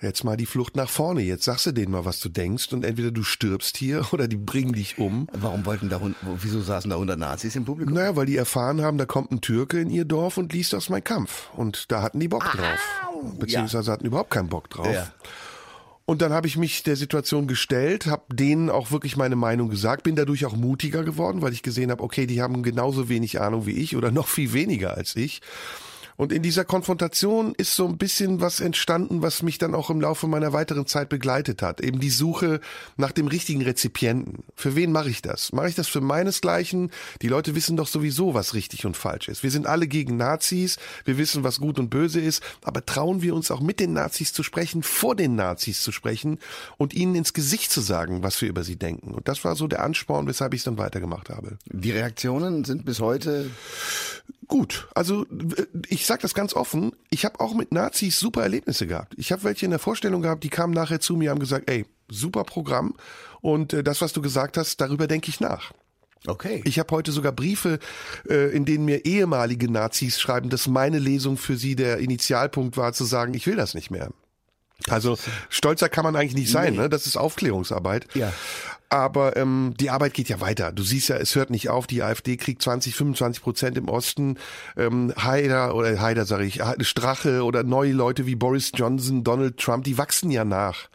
[0.00, 1.20] jetzt mal die Flucht nach vorne.
[1.20, 4.36] Jetzt sagst du denen mal, was du denkst und entweder du stirbst hier oder die
[4.36, 5.28] bringen dich um.
[5.32, 7.94] Warum wollten da, wieso saßen da 100 Nazis im Publikum?
[7.94, 10.88] Naja, weil die erfahren haben, da kommt ein Türke in ihr Dorf und liest aus
[10.88, 11.50] mein Kampf.
[11.54, 12.80] Und da hatten die Bock drauf.
[13.38, 13.92] Beziehungsweise ja.
[13.92, 14.92] hatten überhaupt keinen Bock drauf.
[14.92, 15.12] Ja.
[16.04, 20.02] Und dann habe ich mich der Situation gestellt, habe denen auch wirklich meine Meinung gesagt,
[20.02, 23.66] bin dadurch auch mutiger geworden, weil ich gesehen habe, okay, die haben genauso wenig Ahnung
[23.66, 25.42] wie ich oder noch viel weniger als ich.
[26.16, 30.00] Und in dieser Konfrontation ist so ein bisschen was entstanden, was mich dann auch im
[30.00, 31.80] Laufe meiner weiteren Zeit begleitet hat.
[31.80, 32.60] Eben die Suche
[32.96, 34.44] nach dem richtigen Rezipienten.
[34.54, 35.52] Für wen mache ich das?
[35.52, 36.90] Mache ich das für meinesgleichen?
[37.22, 39.42] Die Leute wissen doch sowieso, was richtig und falsch ist.
[39.42, 40.78] Wir sind alle gegen Nazis.
[41.04, 42.42] Wir wissen, was gut und böse ist.
[42.62, 46.38] Aber trauen wir uns auch mit den Nazis zu sprechen, vor den Nazis zu sprechen
[46.76, 49.12] und ihnen ins Gesicht zu sagen, was wir über sie denken.
[49.12, 51.58] Und das war so der Ansporn, weshalb ich es dann weitergemacht habe.
[51.66, 53.50] Die Reaktionen sind bis heute
[54.52, 54.88] gut.
[54.94, 55.24] Also
[55.88, 59.14] ich ich sage das ganz offen, ich habe auch mit Nazis super Erlebnisse gehabt.
[59.16, 61.86] Ich habe welche in der Vorstellung gehabt, die kamen nachher zu mir, haben gesagt, ey,
[62.10, 62.94] super Programm
[63.40, 65.72] und äh, das, was du gesagt hast, darüber denke ich nach.
[66.26, 66.60] Okay.
[66.64, 67.78] Ich habe heute sogar Briefe,
[68.28, 72.92] äh, in denen mir ehemalige Nazis schreiben, dass meine Lesung für sie der Initialpunkt war,
[72.92, 74.10] zu sagen, ich will das nicht mehr.
[74.88, 75.16] Also
[75.48, 76.80] stolzer kann man eigentlich nicht sein, nee.
[76.80, 76.88] ne?
[76.88, 78.08] Das ist Aufklärungsarbeit.
[78.14, 78.32] Ja.
[78.92, 80.70] Aber ähm, die Arbeit geht ja weiter.
[80.70, 81.86] Du siehst ja, es hört nicht auf.
[81.86, 84.36] Die AfD kriegt 20, 25 Prozent im Osten.
[84.76, 89.84] Ähm, Haider oder Haider sage ich, Strache oder neue Leute wie Boris Johnson, Donald Trump,
[89.84, 90.90] die wachsen ja nach.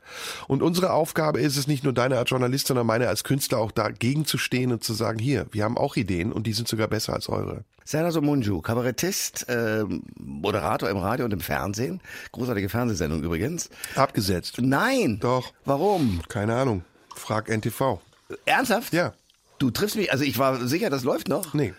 [0.48, 3.72] Und unsere Aufgabe ist es nicht nur deine als Journalist, sondern meine als Künstler auch
[3.72, 6.88] dagegen zu stehen und zu sagen, hier, wir haben auch Ideen und die sind sogar
[6.88, 7.64] besser als eure.
[7.84, 9.84] Serdar Somunju, Kabarettist, äh,
[10.20, 12.00] Moderator im Radio und im Fernsehen.
[12.32, 13.72] Großartige Fernsehsendung übrigens.
[13.96, 14.60] Abgesetzt.
[14.62, 15.18] Nein.
[15.20, 15.52] Doch.
[15.66, 16.22] Warum?
[16.28, 16.84] Keine Ahnung.
[17.18, 18.00] Frag NTV.
[18.46, 18.94] Ernsthaft?
[18.94, 19.14] Ja.
[19.60, 21.54] Du triffst mich, also ich war sicher, das läuft noch.
[21.54, 21.74] Nee.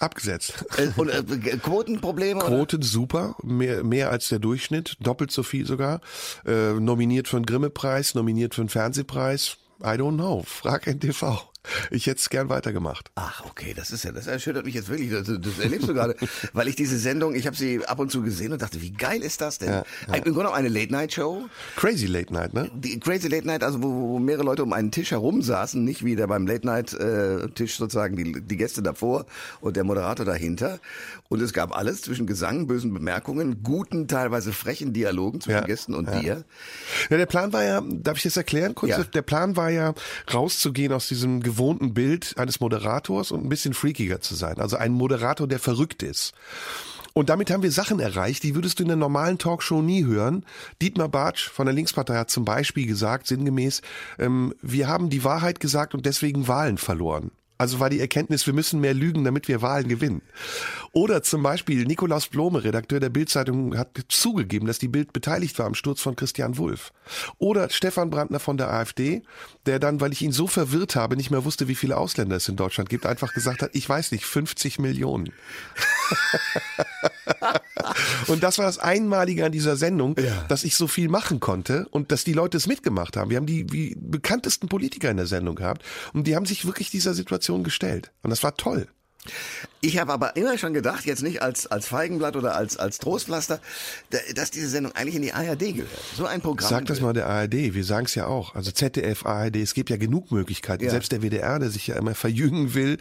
[0.00, 0.64] Abgesetzt.
[0.76, 1.22] Äh, und äh,
[1.58, 2.40] Quotenprobleme?
[2.40, 2.84] Quoten oder?
[2.84, 6.00] super, mehr, mehr als der Durchschnitt, doppelt so viel sogar.
[6.44, 9.58] Äh, nominiert für einen Grimme-Preis, nominiert für einen Fernsehpreis.
[9.80, 10.42] I don't know.
[10.44, 11.51] Frag NTV.
[11.90, 13.10] Ich hätte es gern weitergemacht.
[13.14, 15.10] Ach, okay, das ist ja, das erschüttert mich jetzt wirklich.
[15.10, 16.16] Das, das erlebst du gerade,
[16.52, 19.22] weil ich diese Sendung, ich habe sie ab und zu gesehen und dachte, wie geil
[19.22, 19.70] ist das denn?
[19.70, 20.14] Ja, ja.
[20.14, 21.44] Im Grunde auch eine Late-Night-Show.
[21.76, 22.70] Crazy Late Night, ne?
[22.74, 26.04] Die Crazy Late Night, also wo, wo mehrere Leute um einen Tisch herum saßen, nicht
[26.04, 29.26] wie der beim Late Night äh, Tisch sozusagen die, die Gäste davor
[29.60, 30.80] und der Moderator dahinter.
[31.28, 35.94] Und es gab alles zwischen Gesang, bösen Bemerkungen, guten, teilweise frechen Dialogen zwischen Ja, Gästen
[35.94, 36.44] und dir.
[37.08, 38.74] Ja, der Plan war ja, darf ich das erklären?
[38.74, 39.94] Kurz, der Plan war ja,
[40.32, 44.58] rauszugehen aus diesem gewohnten Bild eines Moderators und ein bisschen freakiger zu sein.
[44.58, 46.32] Also ein Moderator, der verrückt ist.
[47.14, 50.46] Und damit haben wir Sachen erreicht, die würdest du in der normalen Talkshow nie hören.
[50.80, 53.82] Dietmar Bartsch von der Linkspartei hat zum Beispiel gesagt, sinngemäß,
[54.18, 57.30] ähm, wir haben die Wahrheit gesagt und deswegen Wahlen verloren.
[57.62, 60.20] Also war die Erkenntnis, wir müssen mehr lügen, damit wir Wahlen gewinnen.
[60.90, 65.66] Oder zum Beispiel Nikolaus Blome, Redakteur der Bildzeitung, hat zugegeben, dass die Bild beteiligt war
[65.66, 66.92] am Sturz von Christian Wulff.
[67.38, 69.22] Oder Stefan Brandner von der AfD,
[69.64, 72.48] der dann, weil ich ihn so verwirrt habe, nicht mehr wusste, wie viele Ausländer es
[72.48, 75.32] in Deutschland gibt, einfach gesagt hat, ich weiß nicht, 50 Millionen.
[78.28, 80.44] Und das war das Einmalige an dieser Sendung, Ja.
[80.48, 83.30] dass ich so viel machen konnte und dass die Leute es mitgemacht haben.
[83.30, 86.90] Wir haben die, die bekanntesten Politiker in der Sendung gehabt und die haben sich wirklich
[86.90, 88.12] dieser Situation gestellt.
[88.22, 88.88] Und das war toll.
[89.80, 93.60] Ich habe aber immer schon gedacht, jetzt nicht als, als Feigenblatt oder als, als Trostpflaster,
[94.10, 95.90] da- dass diese Sendung eigentlich in die ARD gehört.
[96.16, 96.68] So ein Programm.
[96.70, 98.54] Sag das mal der ARD, wir sagen es ja auch.
[98.54, 100.84] Also ZDF, ARD, es gibt ja genug Möglichkeiten.
[100.84, 100.90] Ja.
[100.90, 102.98] Selbst der WDR, der sich ja immer verjüngen will,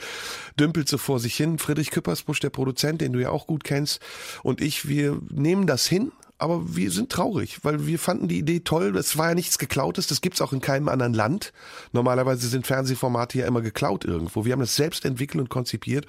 [0.59, 1.59] dümpelt so vor sich hin.
[1.59, 3.99] Friedrich Küppersbusch, der Produzent, den du ja auch gut kennst,
[4.43, 6.11] und ich, wir nehmen das hin.
[6.41, 8.97] Aber wir sind traurig, weil wir fanden die Idee toll.
[8.97, 11.53] Es war ja nichts Geklautes, das gibt's auch in keinem anderen Land.
[11.91, 14.43] Normalerweise sind Fernsehformate ja immer geklaut irgendwo.
[14.43, 16.07] Wir haben das selbst entwickelt und konzipiert.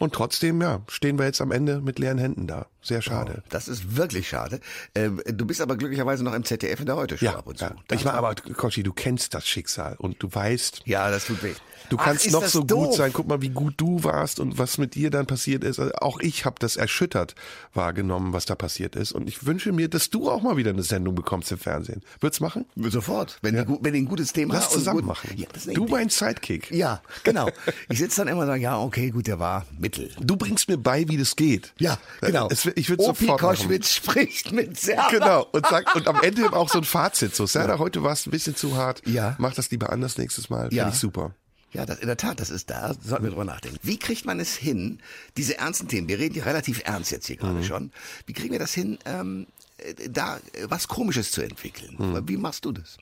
[0.00, 2.66] Und trotzdem, ja, stehen wir jetzt am Ende mit leeren Händen da.
[2.82, 3.42] Sehr schade.
[3.50, 4.58] Das ist wirklich schade.
[4.94, 7.64] Ähm, du bist aber glücklicherweise noch im ZDF in der Heute-Show Ja, ab und zu.
[7.66, 7.74] ja.
[7.92, 11.52] Ich meine, aber Kochi, du kennst das Schicksal und du weißt, ja, das tut weh.
[11.90, 12.86] du Ach, kannst ist noch so doof.
[12.88, 13.12] gut sein.
[13.12, 15.78] Guck mal, wie gut du warst und was mit dir dann passiert ist.
[15.78, 17.34] Also auch ich habe das erschüttert
[17.74, 19.12] wahrgenommen, was da passiert ist.
[19.12, 22.02] Und ich wünsche mir, dass du auch mal wieder eine Sendung bekommst im Fernsehen.
[22.20, 22.64] Würd's machen?
[22.76, 25.30] Sofort, wenn, die, gut- wenn die ein gutes Thema Lass zusammen gut- machen.
[25.36, 26.70] Ja, du mein Sidekick.
[26.70, 27.50] Ja, genau.
[27.90, 30.10] Ich sitze dann immer und sage, ja, okay, gut, der war mittel.
[30.20, 31.72] Du bringst mir bei, wie das geht.
[31.78, 32.48] Ja, genau.
[32.50, 33.40] Es, ich würde sofort.
[33.40, 35.08] Koschwitz spricht mit Serda.
[35.10, 35.46] Genau.
[35.52, 37.34] Und, sag, und am Ende auch so ein Fazit.
[37.34, 39.02] So, Serda, heute war es ein bisschen zu hart.
[39.06, 39.36] Ja.
[39.38, 40.72] Mach das lieber anders nächstes Mal.
[40.72, 40.84] Ja.
[40.84, 41.34] Finde ich super.
[41.72, 43.78] Ja, das, in der Tat, das ist da, sollten wir drüber nachdenken.
[43.82, 44.98] Wie kriegt man es hin,
[45.36, 47.64] diese ernsten Themen, wir reden ja relativ ernst jetzt hier gerade Mhm.
[47.64, 47.92] schon,
[48.26, 49.46] wie kriegen wir das hin, ähm,
[49.78, 51.94] äh, da was Komisches zu entwickeln?
[51.96, 52.28] Mhm.
[52.28, 52.96] Wie machst du das?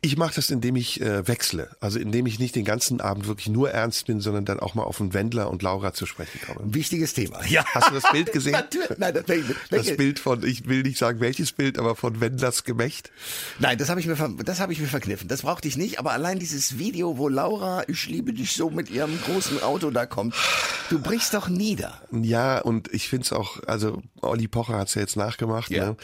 [0.00, 1.70] Ich mache das, indem ich äh, wechsle.
[1.80, 4.82] Also indem ich nicht den ganzen Abend wirklich nur ernst bin, sondern dann auch mal
[4.84, 6.60] auf den Wendler und Laura zu sprechen komme.
[6.74, 7.44] Wichtiges Thema.
[7.46, 7.64] Ja.
[7.74, 8.52] Hast du das Bild gesehen?
[8.52, 8.98] Natürlich.
[8.98, 12.64] Nein, das, welche, Das Bild von, ich will nicht sagen welches Bild, aber von Wendlers
[12.64, 13.10] Gemächt.
[13.58, 15.28] Nein, das habe ich mir das habe ich mir verkniffen.
[15.28, 18.90] Das brauchte ich nicht, aber allein dieses Video, wo Laura, ich liebe dich so mit
[18.90, 20.34] ihrem großen Auto da kommt,
[20.90, 22.00] du brichst doch nieder.
[22.10, 25.86] Ja, und ich finde es auch, also Olli Pocher hat's ja jetzt nachgemacht, Ja.
[25.90, 25.96] ne?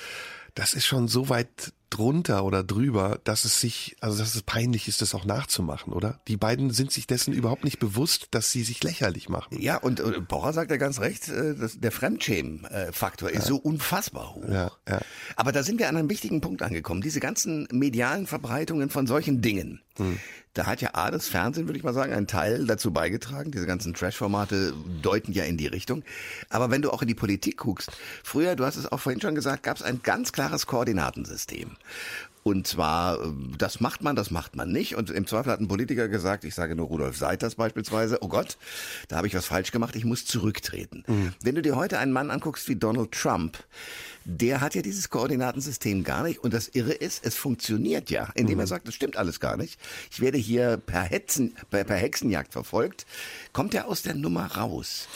[0.55, 4.89] Das ist schon so weit drunter oder drüber, dass es sich, also dass es peinlich
[4.89, 6.21] ist, das auch nachzumachen, oder?
[6.29, 9.61] Die beiden sind sich dessen überhaupt nicht bewusst, dass sie sich lächerlich machen.
[9.61, 14.35] Ja, und äh, Pocher sagt ja ganz recht, äh, das, der Fremdschämen-Faktor ist so unfassbar
[14.35, 14.49] hoch.
[14.49, 15.01] Ja, ja.
[15.37, 17.01] Aber da sind wir an einem wichtigen Punkt angekommen.
[17.01, 19.81] Diese ganzen medialen Verbreitungen von solchen Dingen.
[19.99, 20.19] Hm.
[20.55, 23.53] Da hat ja A, das Fernsehen, würde ich mal sagen, einen Teil dazu beigetragen.
[23.53, 26.03] Diese ganzen Trash-Formate deuten ja in die Richtung.
[26.49, 27.93] Aber wenn du auch in die Politik guckst,
[28.25, 31.77] früher, du hast es auch vorhin schon gesagt, gab es ein ganz klares Koordinatensystem.
[32.49, 34.97] Und zwar, äh, das macht man, das macht man nicht.
[34.97, 38.57] Und im Zweifel hat ein Politiker gesagt, ich sage nur Rudolf Seiters beispielsweise, oh Gott,
[39.09, 41.05] da habe ich was falsch gemacht, ich muss zurücktreten.
[41.43, 43.59] Wenn du dir heute einen Mann anguckst wie Donald Trump,
[44.25, 46.39] der hat ja dieses Koordinatensystem gar nicht.
[46.39, 49.79] Und das Irre ist, es funktioniert ja, indem er sagt, das stimmt alles gar nicht.
[50.11, 53.07] Ich werde hier per, Hetzen, per, per Hexenjagd verfolgt.
[53.53, 55.09] Kommt er aus der Nummer raus?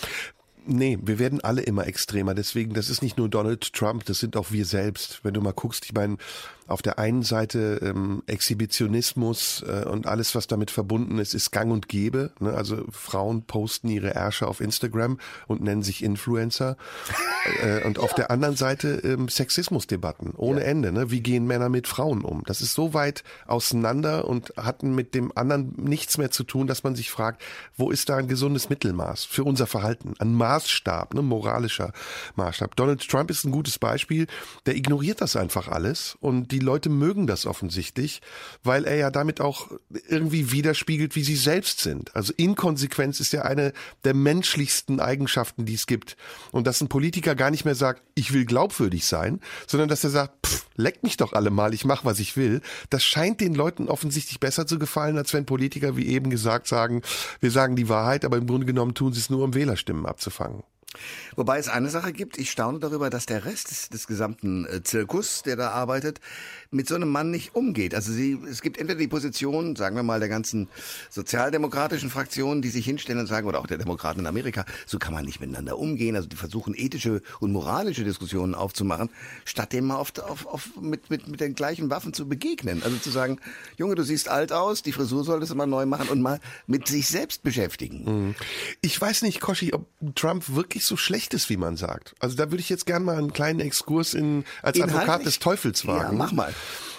[0.65, 2.35] Nee, wir werden alle immer extremer.
[2.35, 5.21] Deswegen, das ist nicht nur Donald Trump, das sind auch wir selbst.
[5.25, 6.19] Wenn du mal guckst, ich meine,
[6.67, 11.73] auf der einen Seite ähm, Exhibitionismus äh, und alles, was damit verbunden ist, ist gang
[11.73, 12.31] und gäbe.
[12.39, 12.53] Ne?
[12.53, 16.77] Also Frauen posten ihre Ärsche auf Instagram und nennen sich Influencer.
[17.63, 20.93] äh, und auf der anderen Seite ähm, Sexismusdebatten ohne Ende.
[20.93, 21.11] Ne?
[21.11, 22.45] Wie gehen Männer mit Frauen um?
[22.45, 26.85] Das ist so weit auseinander und hatten mit dem anderen nichts mehr zu tun, dass
[26.85, 27.43] man sich fragt,
[27.77, 30.15] wo ist da ein gesundes Mittelmaß für unser Verhalten?
[30.19, 31.23] Ein Maßstab, ne?
[31.23, 31.93] moralischer
[32.37, 32.77] Maßstab.
[32.77, 34.27] Donald Trump ist ein gutes Beispiel.
[34.67, 38.21] Der ignoriert das einfach alles und die Leute mögen das offensichtlich,
[38.63, 39.71] weil er ja damit auch
[40.09, 42.15] irgendwie widerspiegelt, wie sie selbst sind.
[42.15, 43.73] Also Inkonsequenz ist ja eine
[44.05, 46.17] der menschlichsten Eigenschaften, die es gibt.
[46.51, 50.11] Und dass ein Politiker gar nicht mehr sagt, ich will glaubwürdig sein, sondern dass er
[50.11, 52.61] sagt, pff, leckt mich doch alle mal, ich mache, was ich will,
[52.91, 57.03] das scheint den Leuten offensichtlich besser zu gefallen, als wenn Politiker, wie eben gesagt, sagen,
[57.41, 60.63] wir sagen die Wahrheit, aber im Grunde genommen tun sie es nur, um Wählerstimmen abzufangen.
[61.37, 64.83] Wobei es eine Sache gibt, ich staune darüber, dass der Rest des, des gesamten äh,
[64.83, 66.21] Zirkus, der da arbeitet,
[66.71, 67.95] mit so einem Mann nicht umgeht.
[67.95, 70.69] Also sie, es gibt entweder die Position, sagen wir mal, der ganzen
[71.11, 75.13] sozialdemokratischen Fraktionen, die sich hinstellen und sagen, oder auch der Demokraten in Amerika, so kann
[75.15, 76.17] man nicht miteinander umgehen.
[76.17, 79.11] Also die versuchen ethische und moralische Diskussionen aufzumachen,
[79.45, 82.83] statt dem mal auf, auf, auf, mit, mit, mit den gleichen Waffen zu begegnen.
[82.83, 83.39] Also zu sagen,
[83.77, 86.89] Junge, du siehst alt aus, die Frisur solltest du mal neu machen und mal mit
[86.89, 88.05] sich selbst beschäftigen.
[88.05, 88.35] Mhm.
[88.81, 92.15] Ich weiß nicht, Koschi, ob Trump wirklich so schlecht ist, wie man sagt.
[92.21, 95.01] Also da würde ich jetzt gerne mal einen kleinen Exkurs in, als Inhaltlich?
[95.01, 96.13] Advokat des Teufels wagen.
[96.13, 96.53] Ja, mach mal.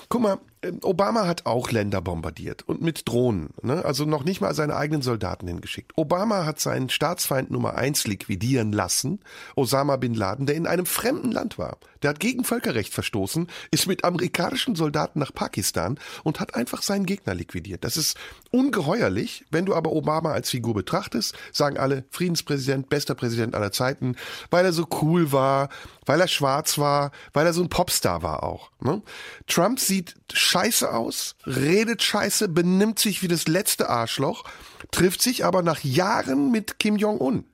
[0.09, 3.83] Guck mal, ähm, Obama hat auch Länder bombardiert und mit Drohnen, ne?
[3.83, 5.91] also noch nicht mal seine eigenen Soldaten hingeschickt.
[5.95, 9.19] Obama hat seinen Staatsfeind Nummer eins liquidieren lassen,
[9.55, 11.77] Osama bin Laden, der in einem fremden Land war.
[12.03, 17.05] Der hat gegen Völkerrecht verstoßen, ist mit amerikanischen Soldaten nach Pakistan und hat einfach seinen
[17.05, 17.83] Gegner liquidiert.
[17.85, 18.17] Das ist
[18.51, 19.45] ungeheuerlich.
[19.49, 24.17] Wenn du aber Obama als Figur betrachtest, sagen alle Friedenspräsident, bester Präsident aller Zeiten,
[24.51, 25.69] weil er so cool war,
[26.05, 28.71] weil er schwarz war, weil er so ein Popstar war auch.
[28.81, 29.01] Ne?
[29.47, 34.43] Trump sieht scheiße aus, redet scheiße, benimmt sich wie das letzte Arschloch,
[34.91, 37.45] trifft sich aber nach Jahren mit Kim Jong-un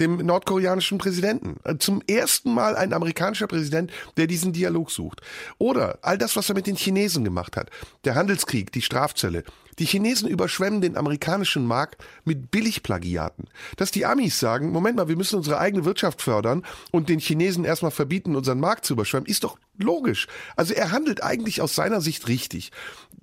[0.00, 1.56] dem nordkoreanischen Präsidenten.
[1.78, 5.20] Zum ersten Mal ein amerikanischer Präsident, der diesen Dialog sucht.
[5.58, 7.70] Oder all das, was er mit den Chinesen gemacht hat.
[8.04, 9.44] Der Handelskrieg, die Strafzölle.
[9.78, 13.46] Die Chinesen überschwemmen den amerikanischen Markt mit Billigplagiaten.
[13.76, 17.64] Dass die Amis sagen, Moment mal, wir müssen unsere eigene Wirtschaft fördern und den Chinesen
[17.64, 20.26] erstmal verbieten, unseren Markt zu überschwemmen, ist doch logisch.
[20.56, 22.70] Also er handelt eigentlich aus seiner Sicht richtig.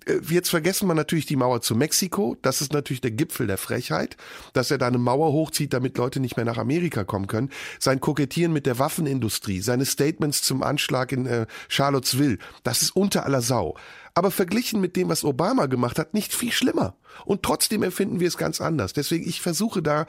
[0.06, 2.38] Äh, Jetzt vergessen wir natürlich die Mauer zu Mexiko.
[2.42, 4.18] Das ist natürlich der Gipfel der Frechheit,
[4.54, 7.50] dass er da eine Mauer hochzieht, damit Leute nicht mehr nach Amerika kommen können.
[7.80, 13.26] Sein Kokettieren mit der Waffenindustrie, seine Statements zum Anschlag in äh, Charlottesville, das ist unter
[13.26, 13.76] aller Sau.
[14.14, 16.96] Aber verglichen mit dem, was Obama gemacht hat, nicht viel schlimmer.
[17.26, 18.94] Und trotzdem empfinden wir es ganz anders.
[18.94, 20.06] Deswegen, ich versuche da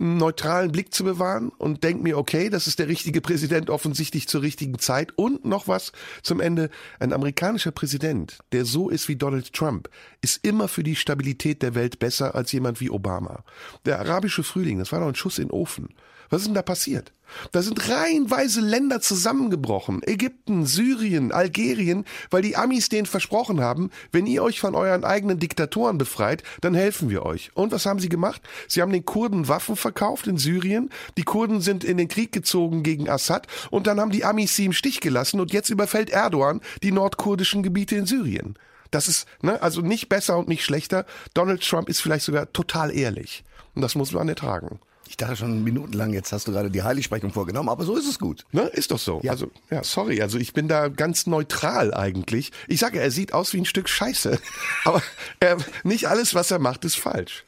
[0.00, 4.28] einen neutralen Blick zu bewahren und denke mir, okay, das ist der richtige Präsident offensichtlich
[4.28, 5.12] zur richtigen Zeit.
[5.16, 6.70] Und noch was zum Ende.
[7.00, 9.88] Ein amerikanischer Präsident, der so ist wie Donald Trump,
[10.20, 13.42] ist immer für die Stabilität der Welt besser als jemand wie Obama.
[13.86, 15.88] Der arabische Frühling, das war doch ein Schuss in den Ofen.
[16.30, 17.12] Was ist denn da passiert?
[17.52, 20.02] Da sind reihenweise Länder zusammengebrochen.
[20.04, 25.38] Ägypten, Syrien, Algerien, weil die Amis denen versprochen haben, wenn ihr euch von euren eigenen
[25.38, 27.50] Diktatoren befreit, dann helfen wir euch.
[27.54, 28.42] Und was haben sie gemacht?
[28.66, 30.90] Sie haben den Kurden Waffen verkauft in Syrien.
[31.16, 34.66] Die Kurden sind in den Krieg gezogen gegen Assad und dann haben die Amis sie
[34.66, 38.58] im Stich gelassen und jetzt überfällt Erdogan die nordkurdischen Gebiete in Syrien.
[38.90, 41.04] Das ist, ne, also nicht besser und nicht schlechter.
[41.34, 43.44] Donald Trump ist vielleicht sogar total ehrlich.
[43.74, 44.80] Und das muss man ertragen.
[45.08, 48.18] Ich dachte schon minutenlang, jetzt hast du gerade die Heiligsprechung vorgenommen, aber so ist es
[48.18, 48.44] gut.
[48.52, 49.20] Ne, ist doch so.
[49.24, 49.32] Ja.
[49.32, 50.20] Also, ja, sorry.
[50.20, 52.52] Also ich bin da ganz neutral eigentlich.
[52.68, 54.38] Ich sage, er sieht aus wie ein Stück Scheiße.
[54.84, 55.02] Aber
[55.40, 57.44] er, nicht alles, was er macht, ist falsch.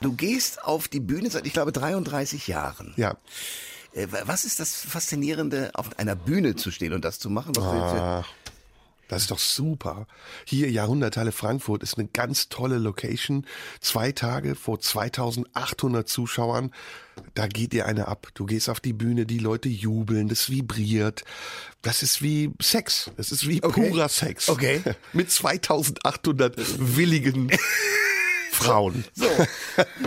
[0.00, 2.94] Du gehst auf die Bühne seit, ich glaube, 33 Jahren.
[2.96, 3.16] Ja.
[3.92, 7.56] Äh, Was ist das Faszinierende, auf einer Bühne zu stehen und das zu machen?
[7.56, 7.70] Was du-
[8.00, 8.28] Ach,
[9.10, 10.06] das ist doch super.
[10.44, 13.44] Hier Jahrhunderthalle Frankfurt ist eine ganz tolle Location.
[13.80, 16.70] Zwei Tage vor 2800 Zuschauern.
[17.34, 18.28] Da geht dir eine ab.
[18.34, 21.24] Du gehst auf die Bühne, die Leute jubeln, das vibriert.
[21.82, 23.10] Das ist wie Sex.
[23.16, 23.88] Das ist wie Okay.
[23.90, 24.48] purer Sex.
[24.48, 24.80] Okay.
[25.12, 26.54] Mit 2800
[26.96, 27.50] willigen
[28.60, 29.04] Frauen.
[29.14, 29.26] So,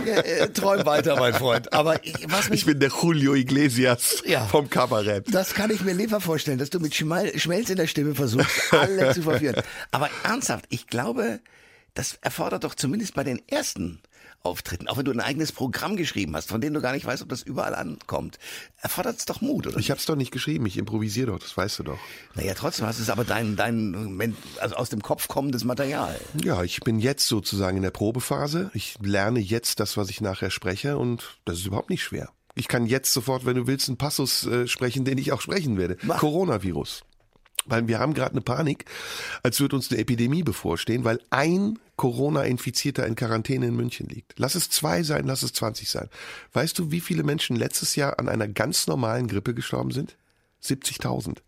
[0.06, 1.72] ja, äh, träum weiter, mein Freund.
[1.72, 4.46] Aber ich, was mich Ich bin der Julio Iglesias Ja.
[4.46, 5.26] vom Kabarett.
[5.32, 9.12] Das kann ich mir lieber vorstellen, dass du mit Schmelz in der Stimme versuchst, alle
[9.14, 9.56] zu verführen.
[9.90, 11.40] Aber ernsthaft, ich glaube,
[11.94, 14.00] das erfordert doch zumindest bei den ersten
[14.44, 17.22] Auftritten, auch wenn du ein eigenes Programm geschrieben hast, von dem du gar nicht weißt,
[17.22, 18.38] ob das überall ankommt,
[18.76, 19.78] erfordert es doch Mut, oder?
[19.78, 21.98] Ich hab's doch nicht geschrieben, ich improvisiere doch, das weißt du doch.
[22.34, 26.20] naja, trotzdem hast du es aber dein, dein, also aus dem Kopf kommendes Material.
[26.42, 28.70] Ja, ich bin jetzt sozusagen in der Probephase.
[28.74, 32.28] Ich lerne jetzt das, was ich nachher spreche und das ist überhaupt nicht schwer.
[32.54, 35.78] Ich kann jetzt sofort, wenn du willst, einen Passus äh, sprechen, den ich auch sprechen
[35.78, 35.96] werde.
[36.02, 36.18] Mach.
[36.18, 37.02] Coronavirus.
[37.66, 38.84] Weil wir haben gerade eine Panik,
[39.42, 44.34] als würde uns eine Epidemie bevorstehen, weil ein Corona-Infizierter in Quarantäne in München liegt.
[44.38, 46.08] Lass es zwei sein, lass es 20 sein.
[46.52, 50.16] Weißt du, wie viele Menschen letztes Jahr an einer ganz normalen Grippe gestorben sind?
[50.62, 51.38] 70.000.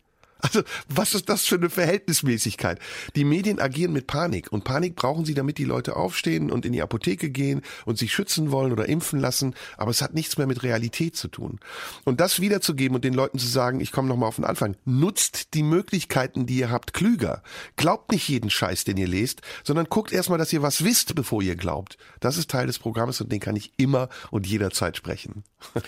[0.41, 2.79] Also, was ist das für eine Verhältnismäßigkeit?
[3.15, 6.73] Die Medien agieren mit Panik und Panik brauchen sie, damit die Leute aufstehen und in
[6.73, 10.47] die Apotheke gehen und sich schützen wollen oder impfen lassen, aber es hat nichts mehr
[10.47, 11.59] mit Realität zu tun.
[12.05, 15.55] Und das wiederzugeben und den Leuten zu sagen, ich komme nochmal auf den Anfang, nutzt
[15.55, 17.43] die Möglichkeiten, die ihr habt, klüger.
[17.77, 21.43] Glaubt nicht jeden Scheiß, den ihr lest, sondern guckt erstmal, dass ihr was wisst, bevor
[21.43, 21.97] ihr glaubt.
[22.21, 25.45] Das ist Teil des Programms und den kann ich immer und jederzeit sprechen.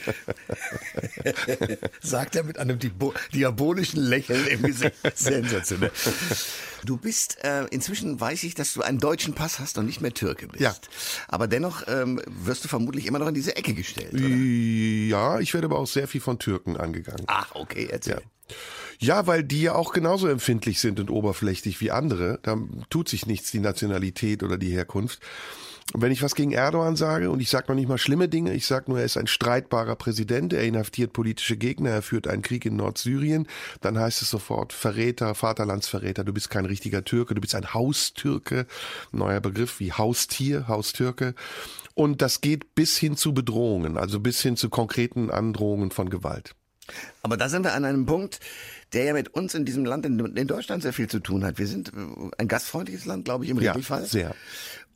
[2.01, 4.95] Sagt er mit einem diabo- diabolischen Lächeln Im Gesicht.
[5.15, 5.93] Sensationell.
[6.85, 10.15] Du bist, äh, inzwischen weiß ich, dass du einen deutschen Pass hast und nicht mehr
[10.15, 10.63] Türke bist.
[10.63, 10.77] Ja.
[11.27, 14.29] Aber dennoch ähm, wirst du vermutlich immer noch in diese Ecke gestellt, oder?
[14.29, 17.25] Ja, ich werde aber auch sehr viel von Türken angegangen.
[17.27, 18.23] Ach, okay, erzähl.
[19.01, 22.39] Ja, weil die ja auch genauso empfindlich sind und oberflächlich wie andere.
[22.43, 22.57] Da
[22.91, 25.21] tut sich nichts, die Nationalität oder die Herkunft.
[25.95, 28.67] Wenn ich was gegen Erdogan sage, und ich sage noch nicht mal schlimme Dinge, ich
[28.67, 32.67] sage nur, er ist ein streitbarer Präsident, er inhaftiert politische Gegner, er führt einen Krieg
[32.67, 33.47] in Nordsyrien,
[33.81, 38.67] dann heißt es sofort Verräter, Vaterlandsverräter, du bist kein richtiger Türke, du bist ein Haustürke,
[39.13, 41.35] neuer Begriff wie Haustier, Haustürke.
[41.95, 46.55] Und das geht bis hin zu Bedrohungen, also bis hin zu konkreten Androhungen von Gewalt.
[47.23, 48.41] Aber da sind wir an einem Punkt,
[48.93, 51.59] der ja mit uns in diesem Land, in, Deutschland sehr viel zu tun hat.
[51.59, 51.93] Wir sind
[52.39, 54.07] ein gastfreundliches Land, glaube ich, im Ja, Regelfall.
[54.07, 54.35] sehr.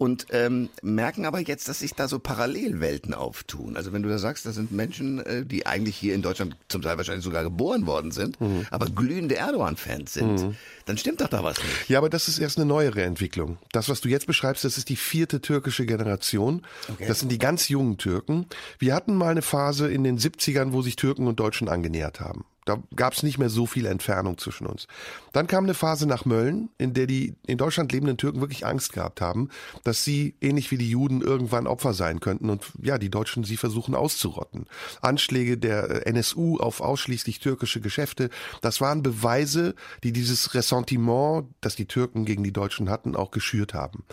[0.03, 3.77] Und ähm, merken aber jetzt, dass sich da so Parallelwelten auftun.
[3.77, 6.83] Also wenn du da sagst, das sind Menschen, äh, die eigentlich hier in Deutschland zum
[6.83, 8.67] Teil wahrscheinlich sogar geboren worden sind, Mhm.
[8.73, 11.89] aber glühende Erdogan-Fans sind, dann stimmt doch da was nicht.
[11.89, 13.59] Ja, aber das ist erst eine neuere Entwicklung.
[13.71, 16.63] Das, was du jetzt beschreibst, das ist die vierte türkische Generation.
[16.93, 17.07] Okay.
[17.07, 18.47] Das sind die ganz jungen Türken.
[18.81, 22.45] Wir hatten mal eine Phase in den 70ern, wo sich Türken und Deutschen angenähert haben.
[22.65, 24.87] Da gab es nicht mehr so viel Entfernung zwischen uns.
[25.33, 28.93] Dann kam eine Phase nach Mölln, in der die in Deutschland lebenden Türken wirklich Angst
[28.93, 29.49] gehabt haben,
[29.83, 33.57] dass sie, ähnlich wie die Juden, irgendwann Opfer sein könnten und ja, die Deutschen sie
[33.57, 34.67] versuchen auszurotten.
[35.01, 41.75] Anschläge der äh, NSU auf ausschließlich türkische Geschäfte, das waren Beweise, die dieses Ressentiment, das
[41.75, 44.05] die Türken gegen die Deutschen hatten, auch geschürt haben.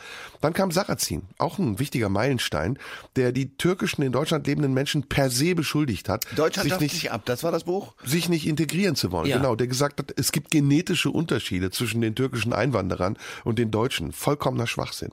[0.42, 2.80] Dann kam Sarrazin, auch ein wichtiger Meilenstein,
[3.16, 7.12] der die türkischen in Deutschland lebenden Menschen per se beschuldigt hat, Deutschland sich nicht sich
[7.12, 7.94] ab, das war das Buch?
[8.04, 9.28] sich nicht integrieren zu wollen.
[9.28, 9.38] Ja.
[9.38, 14.12] Genau, der gesagt hat, es gibt genetische Unterschiede zwischen den türkischen Einwanderern und den Deutschen.
[14.12, 15.10] Vollkommener Schwachsinn.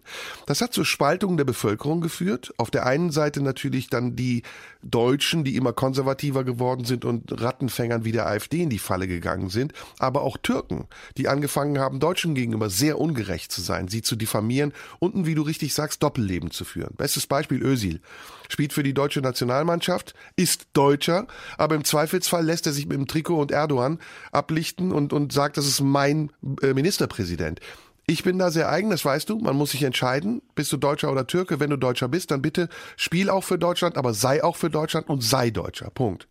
[0.46, 2.52] Das hat zur Spaltung der Bevölkerung geführt.
[2.56, 4.42] Auf der einen Seite natürlich dann die
[4.82, 9.48] Deutschen, die immer konservativer geworden sind und Rattenfängern wie der AfD in die Falle gegangen
[9.48, 14.16] sind, aber auch Türken, die angefangen haben, Deutschen gegenüber sehr ungerecht zu sein, sie zu
[14.16, 16.94] diffamieren und wie du richtig sagst, Doppelleben zu führen.
[16.96, 18.00] Bestes Beispiel Özil.
[18.48, 21.26] Spielt für die deutsche Nationalmannschaft, ist Deutscher,
[21.58, 23.98] aber im Zweifelsfall lässt er sich mit dem Trikot und Erdogan
[24.32, 26.30] ablichten und, und sagt, das ist mein
[26.62, 27.60] äh, Ministerpräsident.
[28.08, 29.38] Ich bin da sehr eigen, das weißt du.
[29.38, 31.58] Man muss sich entscheiden, bist du Deutscher oder Türke.
[31.58, 35.08] Wenn du Deutscher bist, dann bitte spiel auch für Deutschland, aber sei auch für Deutschland
[35.08, 35.90] und sei Deutscher.
[35.90, 36.28] Punkt.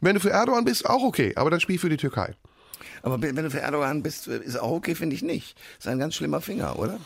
[0.00, 2.36] Wenn du für Erdogan bist, auch okay, aber dann spiel für die Türkei.
[3.02, 5.58] Aber wenn du für Erdogan bist, ist auch okay, finde ich nicht.
[5.78, 6.98] Ist ein ganz schlimmer Finger, oder?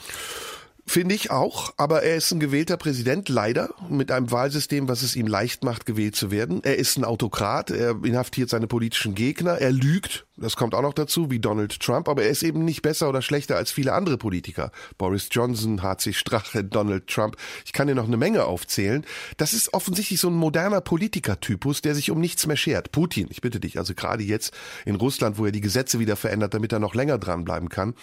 [0.90, 5.14] Finde ich auch, aber er ist ein gewählter Präsident, leider, mit einem Wahlsystem, was es
[5.14, 6.64] ihm leicht macht, gewählt zu werden.
[6.64, 10.94] Er ist ein Autokrat, er inhaftiert seine politischen Gegner, er lügt, das kommt auch noch
[10.94, 14.18] dazu, wie Donald Trump, aber er ist eben nicht besser oder schlechter als viele andere
[14.18, 14.72] Politiker.
[14.98, 19.06] Boris Johnson, HC Strache, Donald Trump, ich kann dir noch eine Menge aufzählen.
[19.36, 22.90] Das ist offensichtlich so ein moderner Politikertypus, der sich um nichts mehr schert.
[22.90, 24.52] Putin, ich bitte dich, also gerade jetzt
[24.84, 27.94] in Russland, wo er die Gesetze wieder verändert, damit er noch länger dranbleiben kann.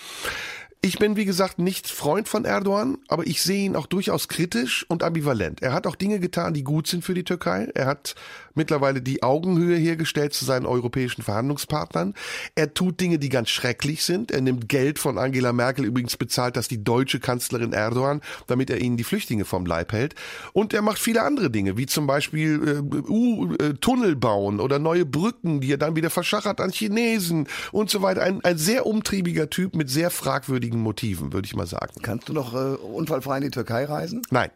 [0.88, 4.85] Ich bin, wie gesagt, nicht Freund von Erdogan, aber ich sehe ihn auch durchaus kritisch
[4.88, 5.61] und ambivalent.
[5.61, 7.67] Er hat auch Dinge getan, die gut sind für die Türkei.
[7.75, 8.15] Er hat
[8.58, 12.14] mittlerweile die Augenhöhe hergestellt zu seinen europäischen Verhandlungspartnern.
[12.55, 14.32] Er tut Dinge, die ganz schrecklich sind.
[14.32, 18.82] Er nimmt Geld von Angela Merkel, übrigens bezahlt das die deutsche Kanzlerin Erdogan, damit er
[18.82, 20.16] ihnen die Flüchtlinge vom Leib hält.
[20.53, 24.80] Und er macht viele andere Dinge, wie zum Beispiel äh, uh, äh, Tunnel bauen oder
[24.80, 28.24] neue Brücken, die er dann wieder verschachert an Chinesen und so weiter.
[28.24, 31.93] Ein, ein sehr umtriebiger Typ mit sehr fragwürdigen Motiven, würde ich mal sagen.
[32.01, 34.22] Kannst du noch äh, unfallfrei in die Türkei reisen?
[34.30, 34.49] Nein.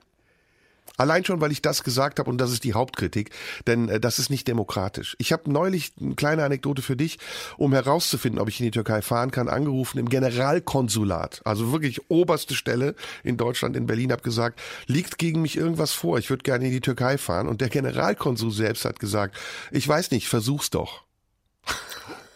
[0.97, 3.31] Allein schon, weil ich das gesagt habe und das ist die Hauptkritik,
[3.67, 5.15] denn äh, das ist nicht demokratisch.
[5.19, 7.19] Ich habe neulich eine kleine Anekdote für dich,
[7.57, 12.55] um herauszufinden, ob ich in die Türkei fahren kann, angerufen im Generalkonsulat, also wirklich oberste
[12.55, 16.65] Stelle in Deutschland, in Berlin, habe gesagt, liegt gegen mich irgendwas vor, ich würde gerne
[16.65, 19.35] in die Türkei fahren und der Generalkonsul selbst hat gesagt,
[19.71, 21.03] ich weiß nicht, versuch's doch.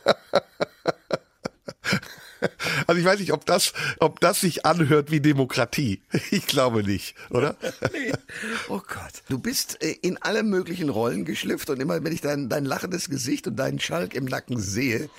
[2.88, 6.02] Also ich weiß nicht, ob das, ob das sich anhört wie Demokratie.
[6.32, 7.56] Ich glaube nicht, oder?
[7.94, 8.12] Nee.
[8.68, 9.24] Oh Gott.
[9.30, 13.10] Du bist äh, in alle möglichen Rollen geschlüpft und immer, wenn ich dein, dein lachendes
[13.10, 15.10] Gesicht und deinen Schalk im Nacken sehe,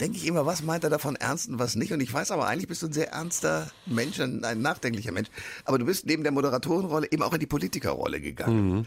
[0.00, 1.92] denke ich immer, was meint er davon ernst und was nicht.
[1.92, 5.28] Und ich weiß aber, eigentlich bist du ein sehr ernster Mensch, ein, ein nachdenklicher Mensch.
[5.64, 8.86] Aber du bist neben der Moderatorenrolle eben auch in die Politikerrolle gegangen.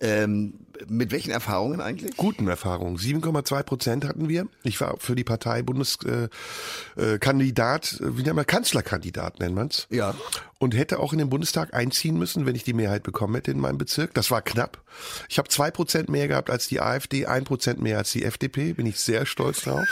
[0.00, 0.54] Ähm,
[0.88, 2.16] mit welchen Erfahrungen eigentlich?
[2.16, 2.96] Guten Erfahrungen.
[2.96, 4.46] 7,2 Prozent hatten wir.
[4.62, 9.86] Ich war für die Partei Bundeskandidat, äh, äh, äh, wie nennt man Kanzlerkandidat nennt man's.
[9.90, 10.14] Ja.
[10.58, 13.60] und hätte auch in den Bundestag einziehen müssen, wenn ich die Mehrheit bekommen hätte in
[13.60, 14.14] meinem Bezirk.
[14.14, 14.82] Das war knapp.
[15.28, 18.72] Ich habe zwei Prozent mehr gehabt als die AfD, ein Prozent mehr als die FDP.
[18.72, 19.86] Bin ich sehr stolz drauf.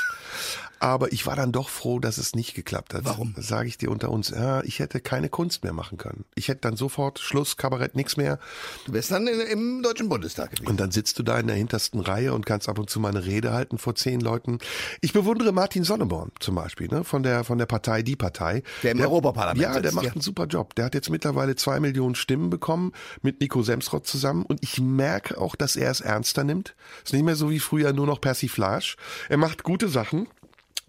[0.78, 3.04] Aber ich war dann doch froh, dass es nicht geklappt hat.
[3.04, 3.34] Warum?
[3.38, 4.30] Sage ich dir unter uns.
[4.30, 6.24] Ja, ich hätte keine Kunst mehr machen können.
[6.34, 8.38] Ich hätte dann sofort Schluss, Kabarett, nichts mehr.
[8.84, 10.68] Du wärst dann im Deutschen Bundestag gewesen.
[10.68, 13.08] Und dann sitzt du da in der hintersten Reihe und kannst ab und zu mal
[13.08, 14.58] eine Rede halten vor zehn Leuten.
[15.00, 18.62] Ich bewundere Martin Sonneborn zum Beispiel, ne, von der, von der Partei Die Partei.
[18.82, 20.12] Der im Europaparlament Ja, der sitzt, macht ja.
[20.12, 20.74] einen super Job.
[20.74, 24.44] Der hat jetzt mittlerweile zwei Millionen Stimmen bekommen mit Nico Semsrott zusammen.
[24.44, 26.74] Und ich merke auch, dass er es ernster nimmt.
[27.04, 28.96] Ist nicht mehr so wie früher nur noch Persiflage.
[29.28, 30.28] Er macht gute Sachen.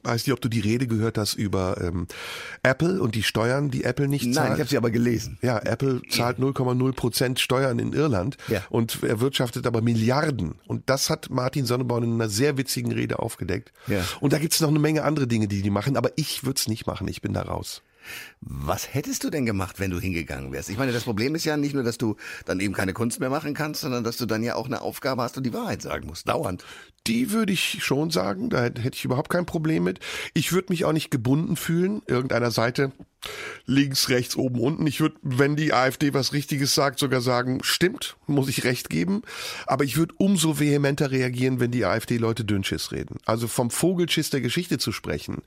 [0.07, 2.07] Weiß nicht, ob du die Rede gehört hast über ähm,
[2.63, 4.53] Apple und die Steuern, die Apple nicht Nein, zahlt.
[4.53, 5.37] ich habe sie aber gelesen.
[5.41, 8.63] Ja, Apple zahlt 0,0 Prozent Steuern in Irland Ja.
[8.69, 10.55] und erwirtschaftet aber Milliarden.
[10.65, 13.73] Und das hat Martin Sonneborn in einer sehr witzigen Rede aufgedeckt.
[13.87, 14.01] Ja.
[14.21, 16.67] Und da gibt's noch eine Menge andere Dinge, die die machen, aber ich würde es
[16.67, 17.07] nicht machen.
[17.07, 17.81] Ich bin da raus.
[18.49, 20.69] Was hättest du denn gemacht, wenn du hingegangen wärst?
[20.69, 23.29] Ich meine, das Problem ist ja nicht nur, dass du dann eben keine Kunst mehr
[23.29, 26.07] machen kannst, sondern dass du dann ja auch eine Aufgabe hast und die Wahrheit sagen
[26.07, 26.29] musst.
[26.29, 26.63] Dauernd.
[27.07, 29.99] Die würde ich schon sagen, da hätte ich überhaupt kein Problem mit.
[30.33, 32.93] Ich würde mich auch nicht gebunden fühlen, irgendeiner Seite
[33.65, 34.87] links, rechts, oben, unten.
[34.87, 39.23] Ich würde, wenn die AfD was Richtiges sagt, sogar sagen, stimmt, muss ich recht geben.
[39.65, 43.17] Aber ich würde umso vehementer reagieren, wenn die AfD-Leute Dünnschiss reden.
[43.25, 45.41] Also vom Vogelschiss der Geschichte zu sprechen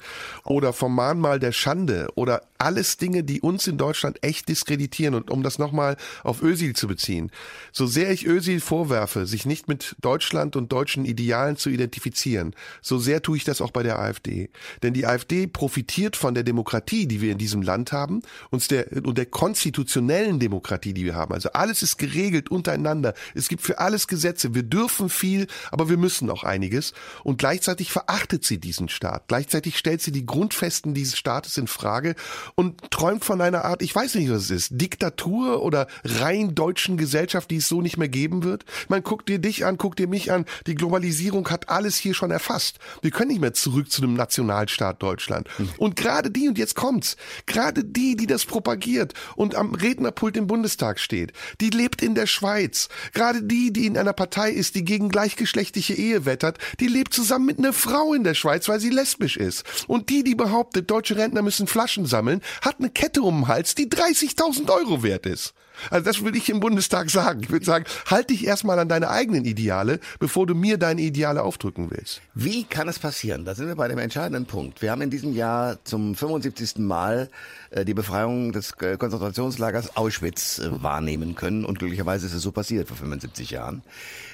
[0.45, 5.15] oder vom Mahnmal der Schande oder alles Dinge, die uns in Deutschland echt diskreditieren.
[5.15, 7.31] Und um das nochmal auf Ösil zu beziehen,
[7.73, 12.99] so sehr ich Ösil vorwerfe, sich nicht mit Deutschland und deutschen Idealen zu identifizieren, so
[12.99, 14.51] sehr tue ich das auch bei der AfD.
[14.83, 18.87] Denn die AfD profitiert von der Demokratie, die wir in diesem Land haben, und der,
[19.05, 21.35] und der konstitutionellen Demokratie, die wir haben.
[21.35, 23.15] Also alles ist geregelt untereinander.
[23.35, 24.55] Es gibt für alles Gesetze.
[24.55, 26.93] Wir dürfen viel, aber wir müssen auch einiges.
[27.25, 29.29] Und gleichzeitig verachtet sie diesen Staat.
[29.29, 32.15] Gleichzeitig stellt sie die Grundfesten dieses Staates in Frage
[32.55, 36.97] und träumt von einer Art, ich weiß nicht, was es ist, Diktatur oder rein deutschen
[36.97, 38.65] Gesellschaft, die es so nicht mehr geben wird.
[38.89, 40.45] Man guckt dir dich an, guckt dir mich an.
[40.67, 42.79] Die Globalisierung hat alles hier schon erfasst.
[43.03, 45.49] Wir können nicht mehr zurück zu einem Nationalstaat Deutschland.
[45.79, 47.17] Und gerade die, und jetzt kommt's,
[47.47, 52.27] gerade die, die das propagiert und am Rednerpult im Bundestag steht, die lebt in der
[52.27, 52.89] Schweiz.
[53.13, 57.47] Gerade die, die in einer Partei ist, die gegen gleichgeschlechtliche Ehe wettert, die lebt zusammen
[57.47, 59.65] mit einer Frau in der Schweiz, weil sie lesbisch ist.
[59.87, 63.75] Und die, die behauptet, deutsche Rentner müssen Flaschen sammeln, hat eine Kette um den Hals,
[63.75, 65.55] die 30.000 Euro wert ist.
[65.91, 67.41] Also das würde ich im Bundestag sagen.
[67.43, 71.43] Ich würde sagen, halt dich erstmal an deine eigenen Ideale, bevor du mir deine Ideale
[71.43, 72.21] aufdrücken willst.
[72.35, 73.45] Wie kann es passieren?
[73.45, 74.83] Da sind wir bei dem entscheidenden Punkt.
[74.83, 76.79] Wir haben in diesem Jahr zum 75.
[76.79, 77.31] Mal
[77.71, 82.53] äh, die Befreiung des äh, Konzentrationslagers Auschwitz äh, wahrnehmen können und glücklicherweise ist es so
[82.53, 83.83] passiert vor 75 Jahren.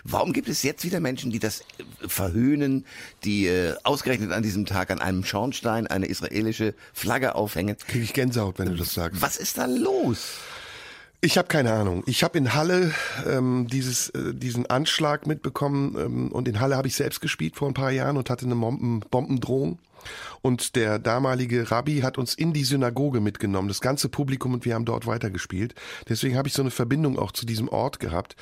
[0.04, 1.62] Warum gibt es jetzt wieder Menschen, die das
[2.06, 2.84] verhöhnen,
[3.24, 3.50] die
[3.82, 7.76] ausgerechnet an diesem Tag an einem Schornstein eine israelische Flagge aufhängen?
[7.86, 9.20] Kriege ich Gänsehaut, wenn du das sagst.
[9.20, 10.38] Was ist da los?
[11.20, 12.02] Ich habe keine Ahnung.
[12.06, 12.92] Ich habe in Halle
[13.26, 17.68] ähm, dieses, äh, diesen Anschlag mitbekommen ähm, und in Halle habe ich selbst gespielt vor
[17.68, 19.78] ein paar Jahren und hatte eine Bomben, Bombendrohung.
[20.42, 24.74] Und der damalige Rabbi hat uns in die Synagoge mitgenommen, das ganze Publikum und wir
[24.74, 25.74] haben dort weitergespielt.
[26.08, 28.36] Deswegen habe ich so eine Verbindung auch zu diesem Ort gehabt.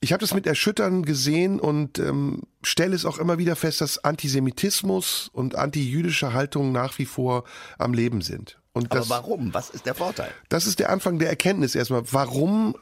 [0.00, 4.04] Ich habe das mit Erschüttern gesehen und ähm, stelle es auch immer wieder fest, dass
[4.04, 7.44] Antisemitismus und antijüdische Haltungen nach wie vor
[7.78, 8.58] am Leben sind.
[8.78, 9.52] Und Aber das, warum?
[9.52, 10.30] Was ist der Vorteil?
[10.48, 12.02] das ist der Anfang der Erkenntnis erstmal.
[12.12, 12.76] Warum?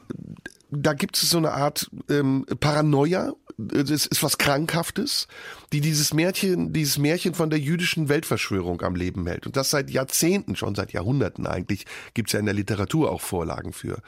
[0.69, 3.33] Da gibt es so eine Art ähm, Paranoia.
[3.59, 5.27] Das ist was Krankhaftes,
[5.73, 9.47] die dieses Märchen, dieses Märchen von der jüdischen Weltverschwörung am Leben hält.
[9.47, 13.21] Und das seit Jahrzehnten, schon seit Jahrhunderten eigentlich, gibt es ja in der Literatur auch
[13.21, 13.99] Vorlagen für.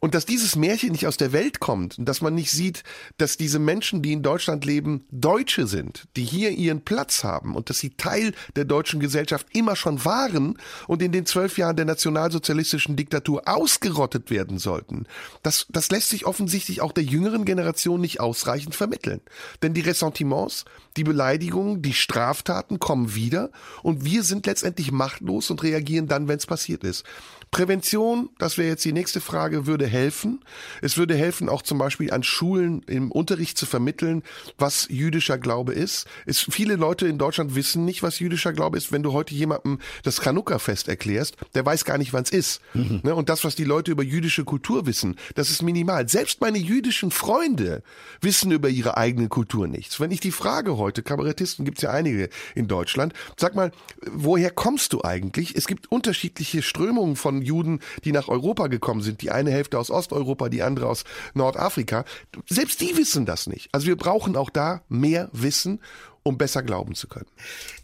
[0.00, 2.82] Und dass dieses Märchen nicht aus der Welt kommt und dass man nicht sieht,
[3.18, 7.70] dass diese Menschen, die in Deutschland leben, Deutsche sind, die hier ihren Platz haben und
[7.70, 10.58] dass sie Teil der deutschen Gesellschaft immer schon waren
[10.88, 15.06] und in den zwölf Jahren der nationalsozialistischen Diktatur ausgerottet werden sollten.
[15.44, 19.20] Das, das lässt sich offensichtlich auch der jüngeren Generation nicht ausreichend vermitteln.
[19.62, 20.64] Denn die Ressentiments,
[20.96, 23.50] die Beleidigungen, die Straftaten kommen wieder
[23.82, 27.04] und wir sind letztendlich machtlos und reagieren dann, wenn es passiert ist.
[27.52, 30.40] Prävention, das wäre jetzt die nächste Frage, würde helfen.
[30.80, 34.22] Es würde helfen, auch zum Beispiel an Schulen im Unterricht zu vermitteln,
[34.56, 36.06] was jüdischer Glaube ist.
[36.24, 38.90] Es, viele Leute in Deutschland wissen nicht, was jüdischer Glaube ist.
[38.90, 42.62] Wenn du heute jemandem das Chanukka-Fest erklärst, der weiß gar nicht, wann es ist.
[43.02, 46.08] Ne, Und das, was die Leute über jüdische Kultur wissen, das ist minimal.
[46.08, 47.82] Selbst meine jüdischen Freunde
[48.22, 50.00] wissen über ihre eigene Kultur nichts.
[50.00, 53.72] Wenn ich die Frage heute, Kabarettisten gibt es ja einige in Deutschland, sag mal,
[54.10, 55.54] woher kommst du eigentlich?
[55.54, 59.22] Es gibt unterschiedliche Strömungen von Juden, die nach Europa gekommen sind.
[59.22, 62.04] Die eine Hälfte aus Osteuropa, die andere aus Nordafrika.
[62.48, 63.68] Selbst die wissen das nicht.
[63.72, 65.80] Also wir brauchen auch da mehr Wissen,
[66.22, 67.28] um besser glauben zu können.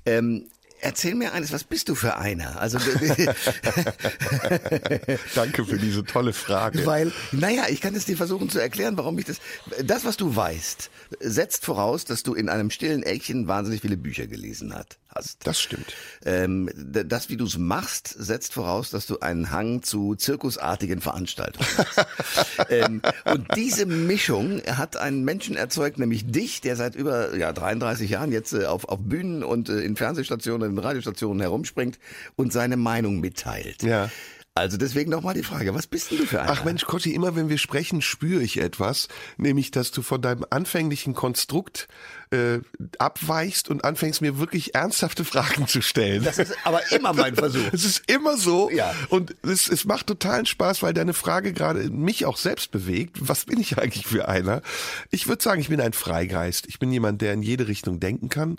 [0.07, 0.47] Ähm,
[0.81, 2.61] Erzähl mir eines, was bist du für einer?
[2.61, 2.79] Also
[5.35, 6.87] Danke für diese tolle Frage.
[6.87, 9.39] Weil, naja, ich kann es dir versuchen zu erklären, warum ich das.
[9.83, 10.89] Das, was du weißt,
[11.19, 15.47] setzt voraus, dass du in einem stillen Eckchen wahnsinnig viele Bücher gelesen hat, hast.
[15.47, 15.87] Das stimmt.
[16.25, 21.69] Ähm, das, wie du es machst, setzt voraus, dass du einen Hang zu zirkusartigen Veranstaltungen
[21.77, 22.07] hast.
[22.71, 28.11] ähm, und diese Mischung hat einen Menschen erzeugt, nämlich dich, der seit über ja, 33
[28.11, 31.99] Jahren jetzt äh, auf, auf Bühnen und äh, in Fernsehstationen, in Radiostationen herumspringt
[32.37, 33.83] und seine Meinung mitteilt.
[33.83, 34.11] Ja.
[34.59, 36.51] Also deswegen nochmal die Frage, was bist denn du für einer?
[36.51, 39.07] Ach Mensch, Kotti, immer wenn wir sprechen, spüre ich etwas,
[39.37, 41.87] nämlich, dass du von deinem anfänglichen Konstrukt
[42.31, 42.61] äh,
[42.99, 46.25] abweichst und anfängst, mir wirklich ernsthafte Fragen zu stellen.
[46.25, 47.59] Das ist aber immer mein Versuch.
[47.73, 48.71] Es ist immer so.
[48.71, 48.95] Ja.
[49.09, 53.17] Und es, es macht totalen Spaß, weil deine Frage gerade mich auch selbst bewegt.
[53.21, 54.63] Was bin ich eigentlich für einer?
[55.11, 56.67] Ich würde sagen, ich bin ein Freigeist.
[56.67, 58.59] Ich bin jemand, der in jede Richtung denken kann.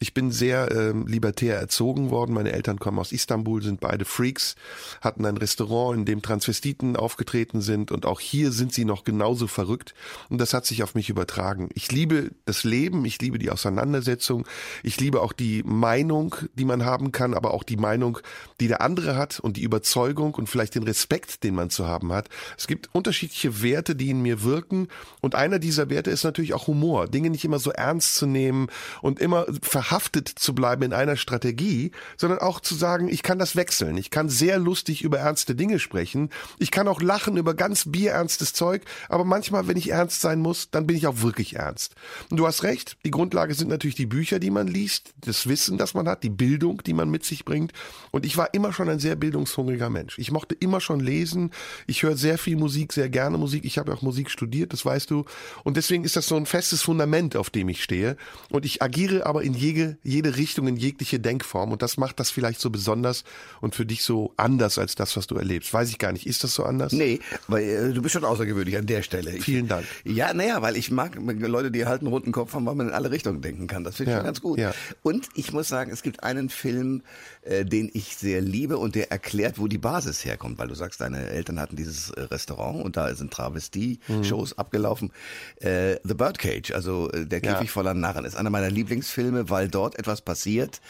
[0.00, 2.32] Ich bin sehr ähm, libertär erzogen worden.
[2.32, 4.54] Meine Eltern kommen aus Istanbul, sind beide Freaks,
[5.00, 9.48] hatten ein Restaurant, in dem Transvestiten aufgetreten sind und auch hier sind sie noch genauso
[9.48, 9.94] verrückt
[10.28, 11.68] und das hat sich auf mich übertragen.
[11.74, 14.46] Ich liebe das Leben, ich liebe die Auseinandersetzung,
[14.82, 18.18] ich liebe auch die Meinung, die man haben kann, aber auch die Meinung,
[18.60, 22.12] die der andere hat und die Überzeugung und vielleicht den Respekt, den man zu haben
[22.12, 22.28] hat.
[22.56, 24.88] Es gibt unterschiedliche Werte, die in mir wirken
[25.20, 28.68] und einer dieser Werte ist natürlich auch Humor, Dinge nicht immer so ernst zu nehmen
[29.02, 33.56] und immer verhaftet zu bleiben in einer Strategie, sondern auch zu sagen, ich kann das
[33.56, 33.96] wechseln.
[33.96, 36.30] Ich kann sehr lustig über ernste Dinge sprechen.
[36.58, 38.82] Ich kann auch lachen über ganz bierernstes Zeug.
[39.08, 41.94] Aber manchmal, wenn ich ernst sein muss, dann bin ich auch wirklich ernst.
[42.30, 42.96] Und du hast recht.
[43.04, 46.30] Die Grundlage sind natürlich die Bücher, die man liest, das Wissen, das man hat, die
[46.30, 47.72] Bildung, die man mit sich bringt.
[48.10, 50.18] Und ich war immer schon ein sehr bildungshungriger Mensch.
[50.18, 51.50] Ich mochte immer schon lesen.
[51.86, 53.64] Ich höre sehr viel Musik, sehr gerne Musik.
[53.64, 55.24] Ich habe auch Musik studiert, das weißt du.
[55.64, 58.16] Und deswegen ist das so ein festes Fundament, auf dem ich stehe.
[58.50, 61.72] Und ich agiere aber in jede jede, Richtung, in jegliche Denkform.
[61.72, 63.24] Und das macht das vielleicht so besonders
[63.60, 65.72] und für dich so anders als das, was du erlebst.
[65.72, 66.26] Weiß ich gar nicht.
[66.26, 66.92] Ist das so anders?
[66.92, 69.36] Nee, weil äh, du bist schon außergewöhnlich an der Stelle.
[69.36, 69.86] Ich, Vielen Dank.
[70.04, 72.94] Ja, naja, weil ich mag Leute, die halt einen roten Kopf haben, weil man in
[72.94, 73.84] alle Richtungen denken kann.
[73.84, 74.58] Das finde ich Ja, schon ganz gut.
[74.58, 74.72] ja.
[75.02, 77.02] Und ich muss sagen, es gibt einen Film,
[77.42, 80.58] äh, den ich sehr liebe und der erklärt, wo die Basis herkommt.
[80.58, 84.58] Weil du sagst, deine Eltern hatten dieses äh, Restaurant und da sind Travestie-Shows Mhm.
[84.58, 85.12] abgelaufen.
[85.60, 87.54] Äh, The Birdcage, also äh, der Ja.
[87.54, 90.80] Käfig voller Narren, ist einer meiner Lieblingsfilme, weil dort etwas passiert,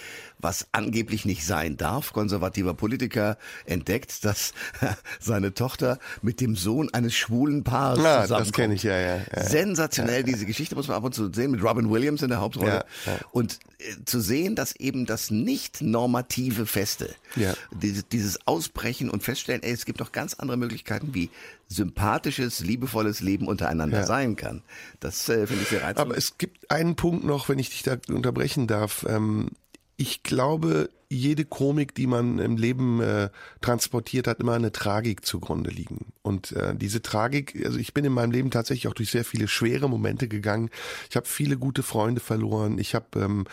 [0.41, 2.13] was angeblich nicht sein darf.
[2.13, 4.53] Konservativer Politiker entdeckt, dass
[5.21, 8.49] seine Tochter mit dem Sohn eines schwulen Paares Ja, zusammenkommt.
[8.49, 9.17] das kenne ich, ja, ja.
[9.35, 9.45] ja.
[9.45, 12.85] Sensationell, diese Geschichte muss man ab und zu sehen, mit Robin Williams in der Hauptrolle.
[13.07, 13.19] Ja, ja.
[13.33, 17.55] Und äh, zu sehen, dass eben das nicht normative Feste, Ja.
[17.73, 21.31] dieses, dieses Ausbrechen und feststellen, ey, es gibt noch ganz andere Möglichkeiten, wie
[21.69, 24.07] sympathisches, liebevolles Leben untereinander Ja.
[24.07, 24.63] sein kann.
[25.01, 26.07] Das äh, finde ich sehr reizvoll.
[26.07, 29.05] Aber es gibt einen Punkt noch, wenn ich dich da unterbrechen darf.
[29.09, 29.51] Ähm,
[30.01, 33.31] ich glaube, jede Komik, die man im Leben äh,
[33.61, 36.13] transportiert, hat immer eine Tragik zugrunde liegen.
[36.23, 39.49] Und äh, diese Tragik, also ich bin in meinem Leben tatsächlich auch durch sehr viele
[39.49, 40.71] schwere Momente gegangen.
[41.11, 42.79] Ich habe viele gute Freunde verloren.
[42.79, 43.47] Ich habe ähm,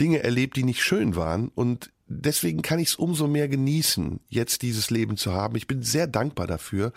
[0.00, 1.48] Dinge erlebt, die nicht schön waren.
[1.48, 5.56] Und deswegen kann ich es umso mehr genießen, jetzt dieses Leben zu haben.
[5.56, 6.92] Ich bin sehr dankbar dafür.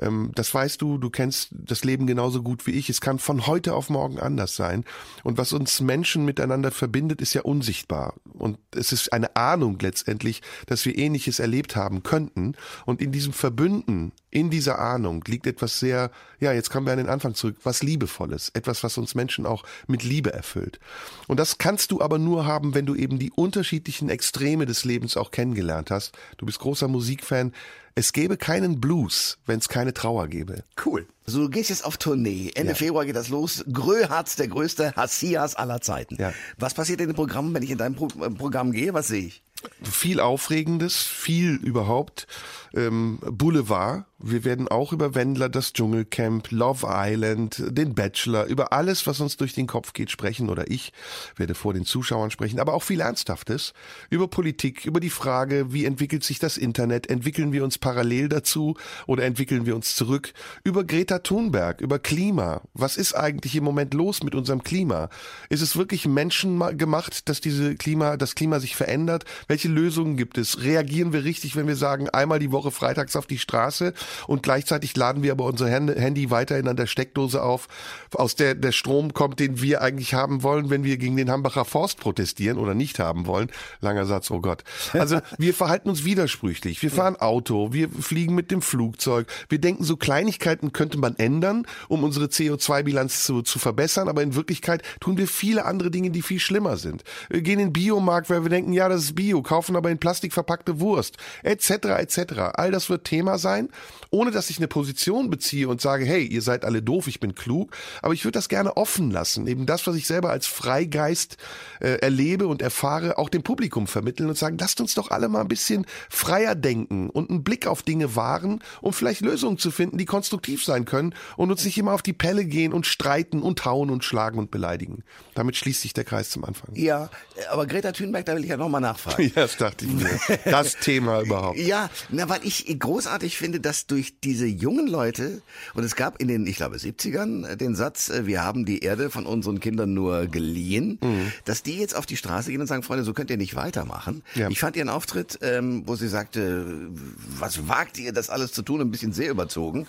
[0.00, 2.90] Ähm, das weißt du, du kennst das Leben genauso gut wie ich.
[2.90, 4.84] Es kann von heute auf morgen anders sein.
[5.22, 8.14] Und was uns Menschen miteinander verbindet, ist ja unsichtbar.
[8.32, 12.54] Und es ist eine Ahnung letztendlich, dass wir Ähnliches erlebt haben könnten.
[12.86, 16.10] Und in diesem Verbünden, in dieser Ahnung liegt etwas sehr,
[16.40, 18.50] ja, jetzt kommen wir an den Anfang zurück, was Liebevolles.
[18.52, 20.78] Etwas, was uns Menschen auch mit Liebe erfüllt.
[21.26, 25.16] Und das kannst du aber nur haben, wenn du eben die unterschiedlichen Extreme des Lebens
[25.16, 26.14] auch kennengelernt hast.
[26.36, 27.54] Du bist großer Musikfan.
[27.98, 30.64] Es gäbe keinen Blues, wenn es keine Trauer gäbe.
[30.84, 31.06] Cool.
[31.24, 32.50] So, du gehst jetzt auf Tournee.
[32.54, 32.76] Ende Ja.
[32.76, 33.64] Februar geht das los.
[33.72, 36.16] Gröharz, der größte Hassias aller Zeiten.
[36.20, 36.34] Ja.
[36.58, 38.92] Was passiert in dem Programm, wenn ich in dein Pro äh, Programm gehe?
[38.92, 39.42] Was sehe ich?
[39.82, 42.26] viel Aufregendes, viel überhaupt.
[42.74, 44.04] Ähm, Boulevard.
[44.18, 49.36] Wir werden auch über Wendler, das Dschungelcamp, Love Island, den Bachelor, über alles, was uns
[49.36, 50.48] durch den Kopf geht, sprechen.
[50.48, 50.92] Oder ich
[51.36, 53.74] werde vor den Zuschauern sprechen, aber auch viel Ernsthaftes.
[54.08, 57.10] Über Politik, über die Frage, wie entwickelt sich das Internet?
[57.10, 58.74] Entwickeln wir uns parallel dazu
[59.06, 60.32] oder entwickeln wir uns zurück?
[60.64, 62.62] Über Greta Thunberg, über Klima.
[62.74, 65.08] Was ist eigentlich im Moment los mit unserem Klima?
[65.50, 69.24] Ist es wirklich menschengemacht, dass diese Klima, das Klima sich verändert?
[69.46, 70.64] Welche Lösungen gibt es?
[70.64, 73.94] Reagieren wir richtig, wenn wir sagen, einmal die Woche freitags auf die Straße
[74.26, 77.68] und gleichzeitig laden wir aber unser Hand- Handy weiterhin an der Steckdose auf,
[78.14, 81.64] aus der der Strom kommt, den wir eigentlich haben wollen, wenn wir gegen den Hambacher
[81.64, 83.48] Forst protestieren oder nicht haben wollen?
[83.80, 84.64] Langer Satz, oh Gott.
[84.92, 86.82] Also wir verhalten uns widersprüchlich.
[86.82, 89.28] Wir fahren Auto, wir fliegen mit dem Flugzeug.
[89.48, 94.34] Wir denken, so Kleinigkeiten könnte man ändern, um unsere CO2-Bilanz zu, zu verbessern, aber in
[94.34, 97.04] Wirklichkeit tun wir viele andere Dinge, die viel schlimmer sind.
[97.28, 99.98] Wir gehen in den Biomarkt, weil wir denken, ja, das ist Bio, kaufen aber in
[99.98, 102.18] Plastik verpackte Wurst, etc., etc.
[102.54, 103.68] All das wird Thema sein,
[104.10, 107.34] ohne dass ich eine Position beziehe und sage, hey, ihr seid alle doof, ich bin
[107.34, 111.36] klug, aber ich würde das gerne offen lassen, eben das, was ich selber als Freigeist
[111.80, 115.42] äh, erlebe und erfahre, auch dem Publikum vermitteln und sagen, lasst uns doch alle mal
[115.42, 119.98] ein bisschen freier denken und einen Blick auf Dinge wahren, um vielleicht Lösungen zu finden,
[119.98, 123.64] die konstruktiv sein können und uns nicht immer auf die Pelle gehen und streiten und
[123.64, 125.02] hauen und schlagen und beleidigen.
[125.34, 126.74] Damit schließt sich der Kreis zum Anfang.
[126.74, 127.10] Ja,
[127.50, 129.24] aber Greta Thunberg, da will ich ja nochmal nachfragen.
[129.34, 130.18] ja, das dachte ich mir.
[130.44, 131.58] Das Thema überhaupt.
[131.58, 135.42] Ja, na, weil ich großartig finde, dass durch diese jungen Leute,
[135.74, 139.10] und es gab in den, ich glaube, 70ern den Satz, äh, wir haben die Erde
[139.10, 141.32] von unseren Kindern nur geliehen, mhm.
[141.44, 144.22] dass die jetzt auf die Straße gehen und sagen, Freunde, so könnt ihr nicht weitermachen.
[144.34, 144.48] Ja.
[144.48, 146.90] Ich fand ihren Auftritt, ähm, wo sie sagte,
[147.38, 149.86] was wagt ihr, das alles zu tun, ein bisschen sehr überzogen.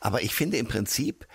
[0.00, 1.26] Aber ich finde im Prinzip,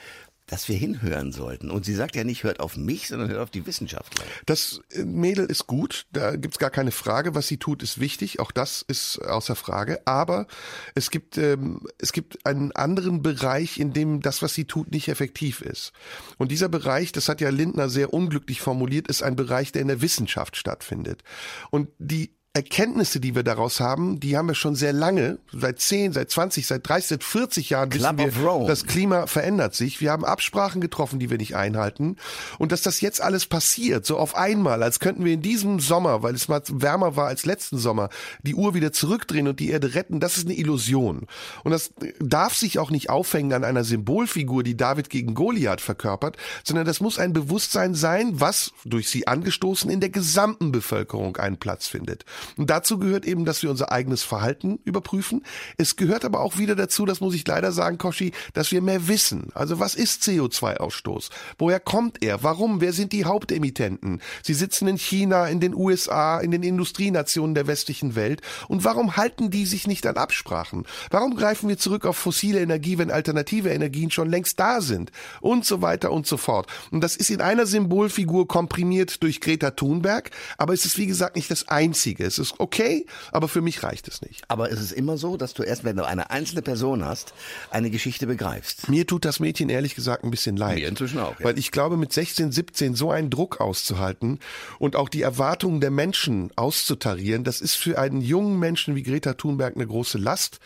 [0.49, 1.69] dass wir hinhören sollten.
[1.69, 4.25] Und sie sagt ja nicht, hört auf mich, sondern hört auf die Wissenschaftler.
[4.47, 7.35] Das äh, Mädel ist gut, da gibt's gar keine Frage.
[7.35, 8.39] Was sie tut, ist wichtig.
[8.39, 10.01] Auch das ist außer Frage.
[10.05, 10.47] Aber
[10.95, 15.07] es gibt, ähm, es gibt einen anderen Bereich, in dem das, was sie tut, nicht
[15.07, 15.93] effektiv ist.
[16.37, 19.87] Und dieser Bereich, das hat ja Lindner sehr unglücklich formuliert, ist ein Bereich, der in
[19.87, 21.23] der Wissenschaft stattfindet.
[21.69, 26.13] Und die Erkenntnisse, die wir daraus haben, die haben wir schon sehr lange, seit 10,
[26.13, 30.01] seit 20, seit 30, seit 40 Jahren wissen wir, das Klima verändert sich.
[30.01, 32.15] Wir haben Absprachen getroffen, die wir nicht einhalten.
[32.57, 36.23] Und dass das jetzt alles passiert, so auf einmal, als könnten wir in diesem Sommer,
[36.23, 38.09] weil es mal wärmer war als letzten Sommer,
[38.41, 41.27] die Uhr wieder zurückdrehen und die Erde retten, das ist eine Illusion.
[41.63, 46.35] Und das darf sich auch nicht aufhängen an einer Symbolfigur, die David gegen Goliath verkörpert,
[46.63, 51.57] sondern das muss ein Bewusstsein sein, was durch sie angestoßen in der gesamten Bevölkerung einen
[51.57, 52.25] Platz findet.
[52.57, 55.43] Und dazu gehört eben, dass wir unser eigenes Verhalten überprüfen.
[55.77, 59.07] Es gehört aber auch wieder dazu, das muss ich leider sagen, Koshi, dass wir mehr
[59.07, 59.49] wissen.
[59.53, 61.29] Also was ist CO2-Ausstoß?
[61.57, 62.43] Woher kommt er?
[62.43, 62.81] Warum?
[62.81, 64.21] Wer sind die Hauptemittenten?
[64.43, 68.41] Sie sitzen in China, in den USA, in den Industrienationen der westlichen Welt.
[68.67, 70.85] Und warum halten die sich nicht an Absprachen?
[71.09, 75.11] Warum greifen wir zurück auf fossile Energie, wenn alternative Energien schon längst da sind?
[75.41, 76.67] Und so weiter und so fort.
[76.91, 81.35] Und das ist in einer Symbolfigur komprimiert durch Greta Thunberg, aber es ist wie gesagt
[81.35, 82.28] nicht das einzige.
[82.29, 84.43] Es ist okay, aber für mich reicht es nicht.
[84.47, 87.33] Aber es ist immer so, dass du erst, wenn du eine einzelne Person hast,
[87.71, 88.87] eine Geschichte begreifst.
[88.87, 90.77] Mir tut das Mädchen ehrlich gesagt ein bisschen leid.
[90.77, 91.39] Mir inzwischen auch.
[91.39, 91.45] Ja.
[91.45, 94.39] Weil ich glaube, mit 16, 17 so einen Druck auszuhalten
[94.77, 99.33] und auch die Erwartungen der Menschen auszutarieren, das ist für einen jungen Menschen wie Greta
[99.33, 100.59] Thunberg eine große Last.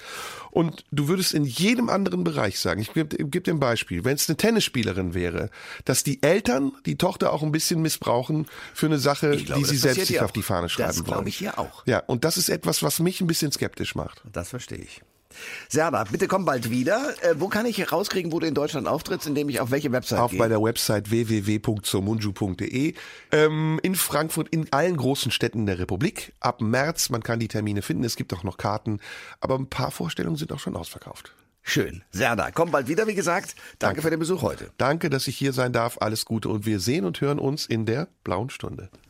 [0.51, 4.15] Und du würdest in jedem anderen Bereich sagen, ich gebe geb dir ein Beispiel, wenn
[4.15, 5.49] es eine Tennisspielerin wäre,
[5.85, 9.77] dass die Eltern die Tochter auch ein bisschen missbrauchen für eine Sache, glaube, die sie
[9.77, 11.05] selbst sich auf die Fahne schreiben das wollen.
[11.05, 11.85] Das glaube auch.
[11.85, 14.21] Ja, und das ist etwas, was mich ein bisschen skeptisch macht.
[14.31, 15.01] Das verstehe ich.
[15.69, 17.13] Serda, bitte komm bald wieder.
[17.23, 20.19] Äh, wo kann ich herauskriegen, wo du in Deutschland auftrittst, indem ich auf welche Website
[20.19, 20.39] Auf gehe?
[20.39, 22.93] bei der Website www.zomunju.de.
[23.31, 26.33] Ähm, in Frankfurt, in allen großen Städten der Republik.
[26.39, 28.99] Ab März, man kann die Termine finden, es gibt auch noch Karten,
[29.39, 31.33] aber ein paar Vorstellungen sind auch schon ausverkauft.
[31.65, 32.03] Schön.
[32.11, 33.55] Serda, komm bald wieder, wie gesagt.
[33.55, 34.71] Danke, Danke für den Besuch heute.
[34.77, 35.97] Danke, dass ich hier sein darf.
[36.01, 38.89] Alles Gute und wir sehen und hören uns in der blauen Stunde.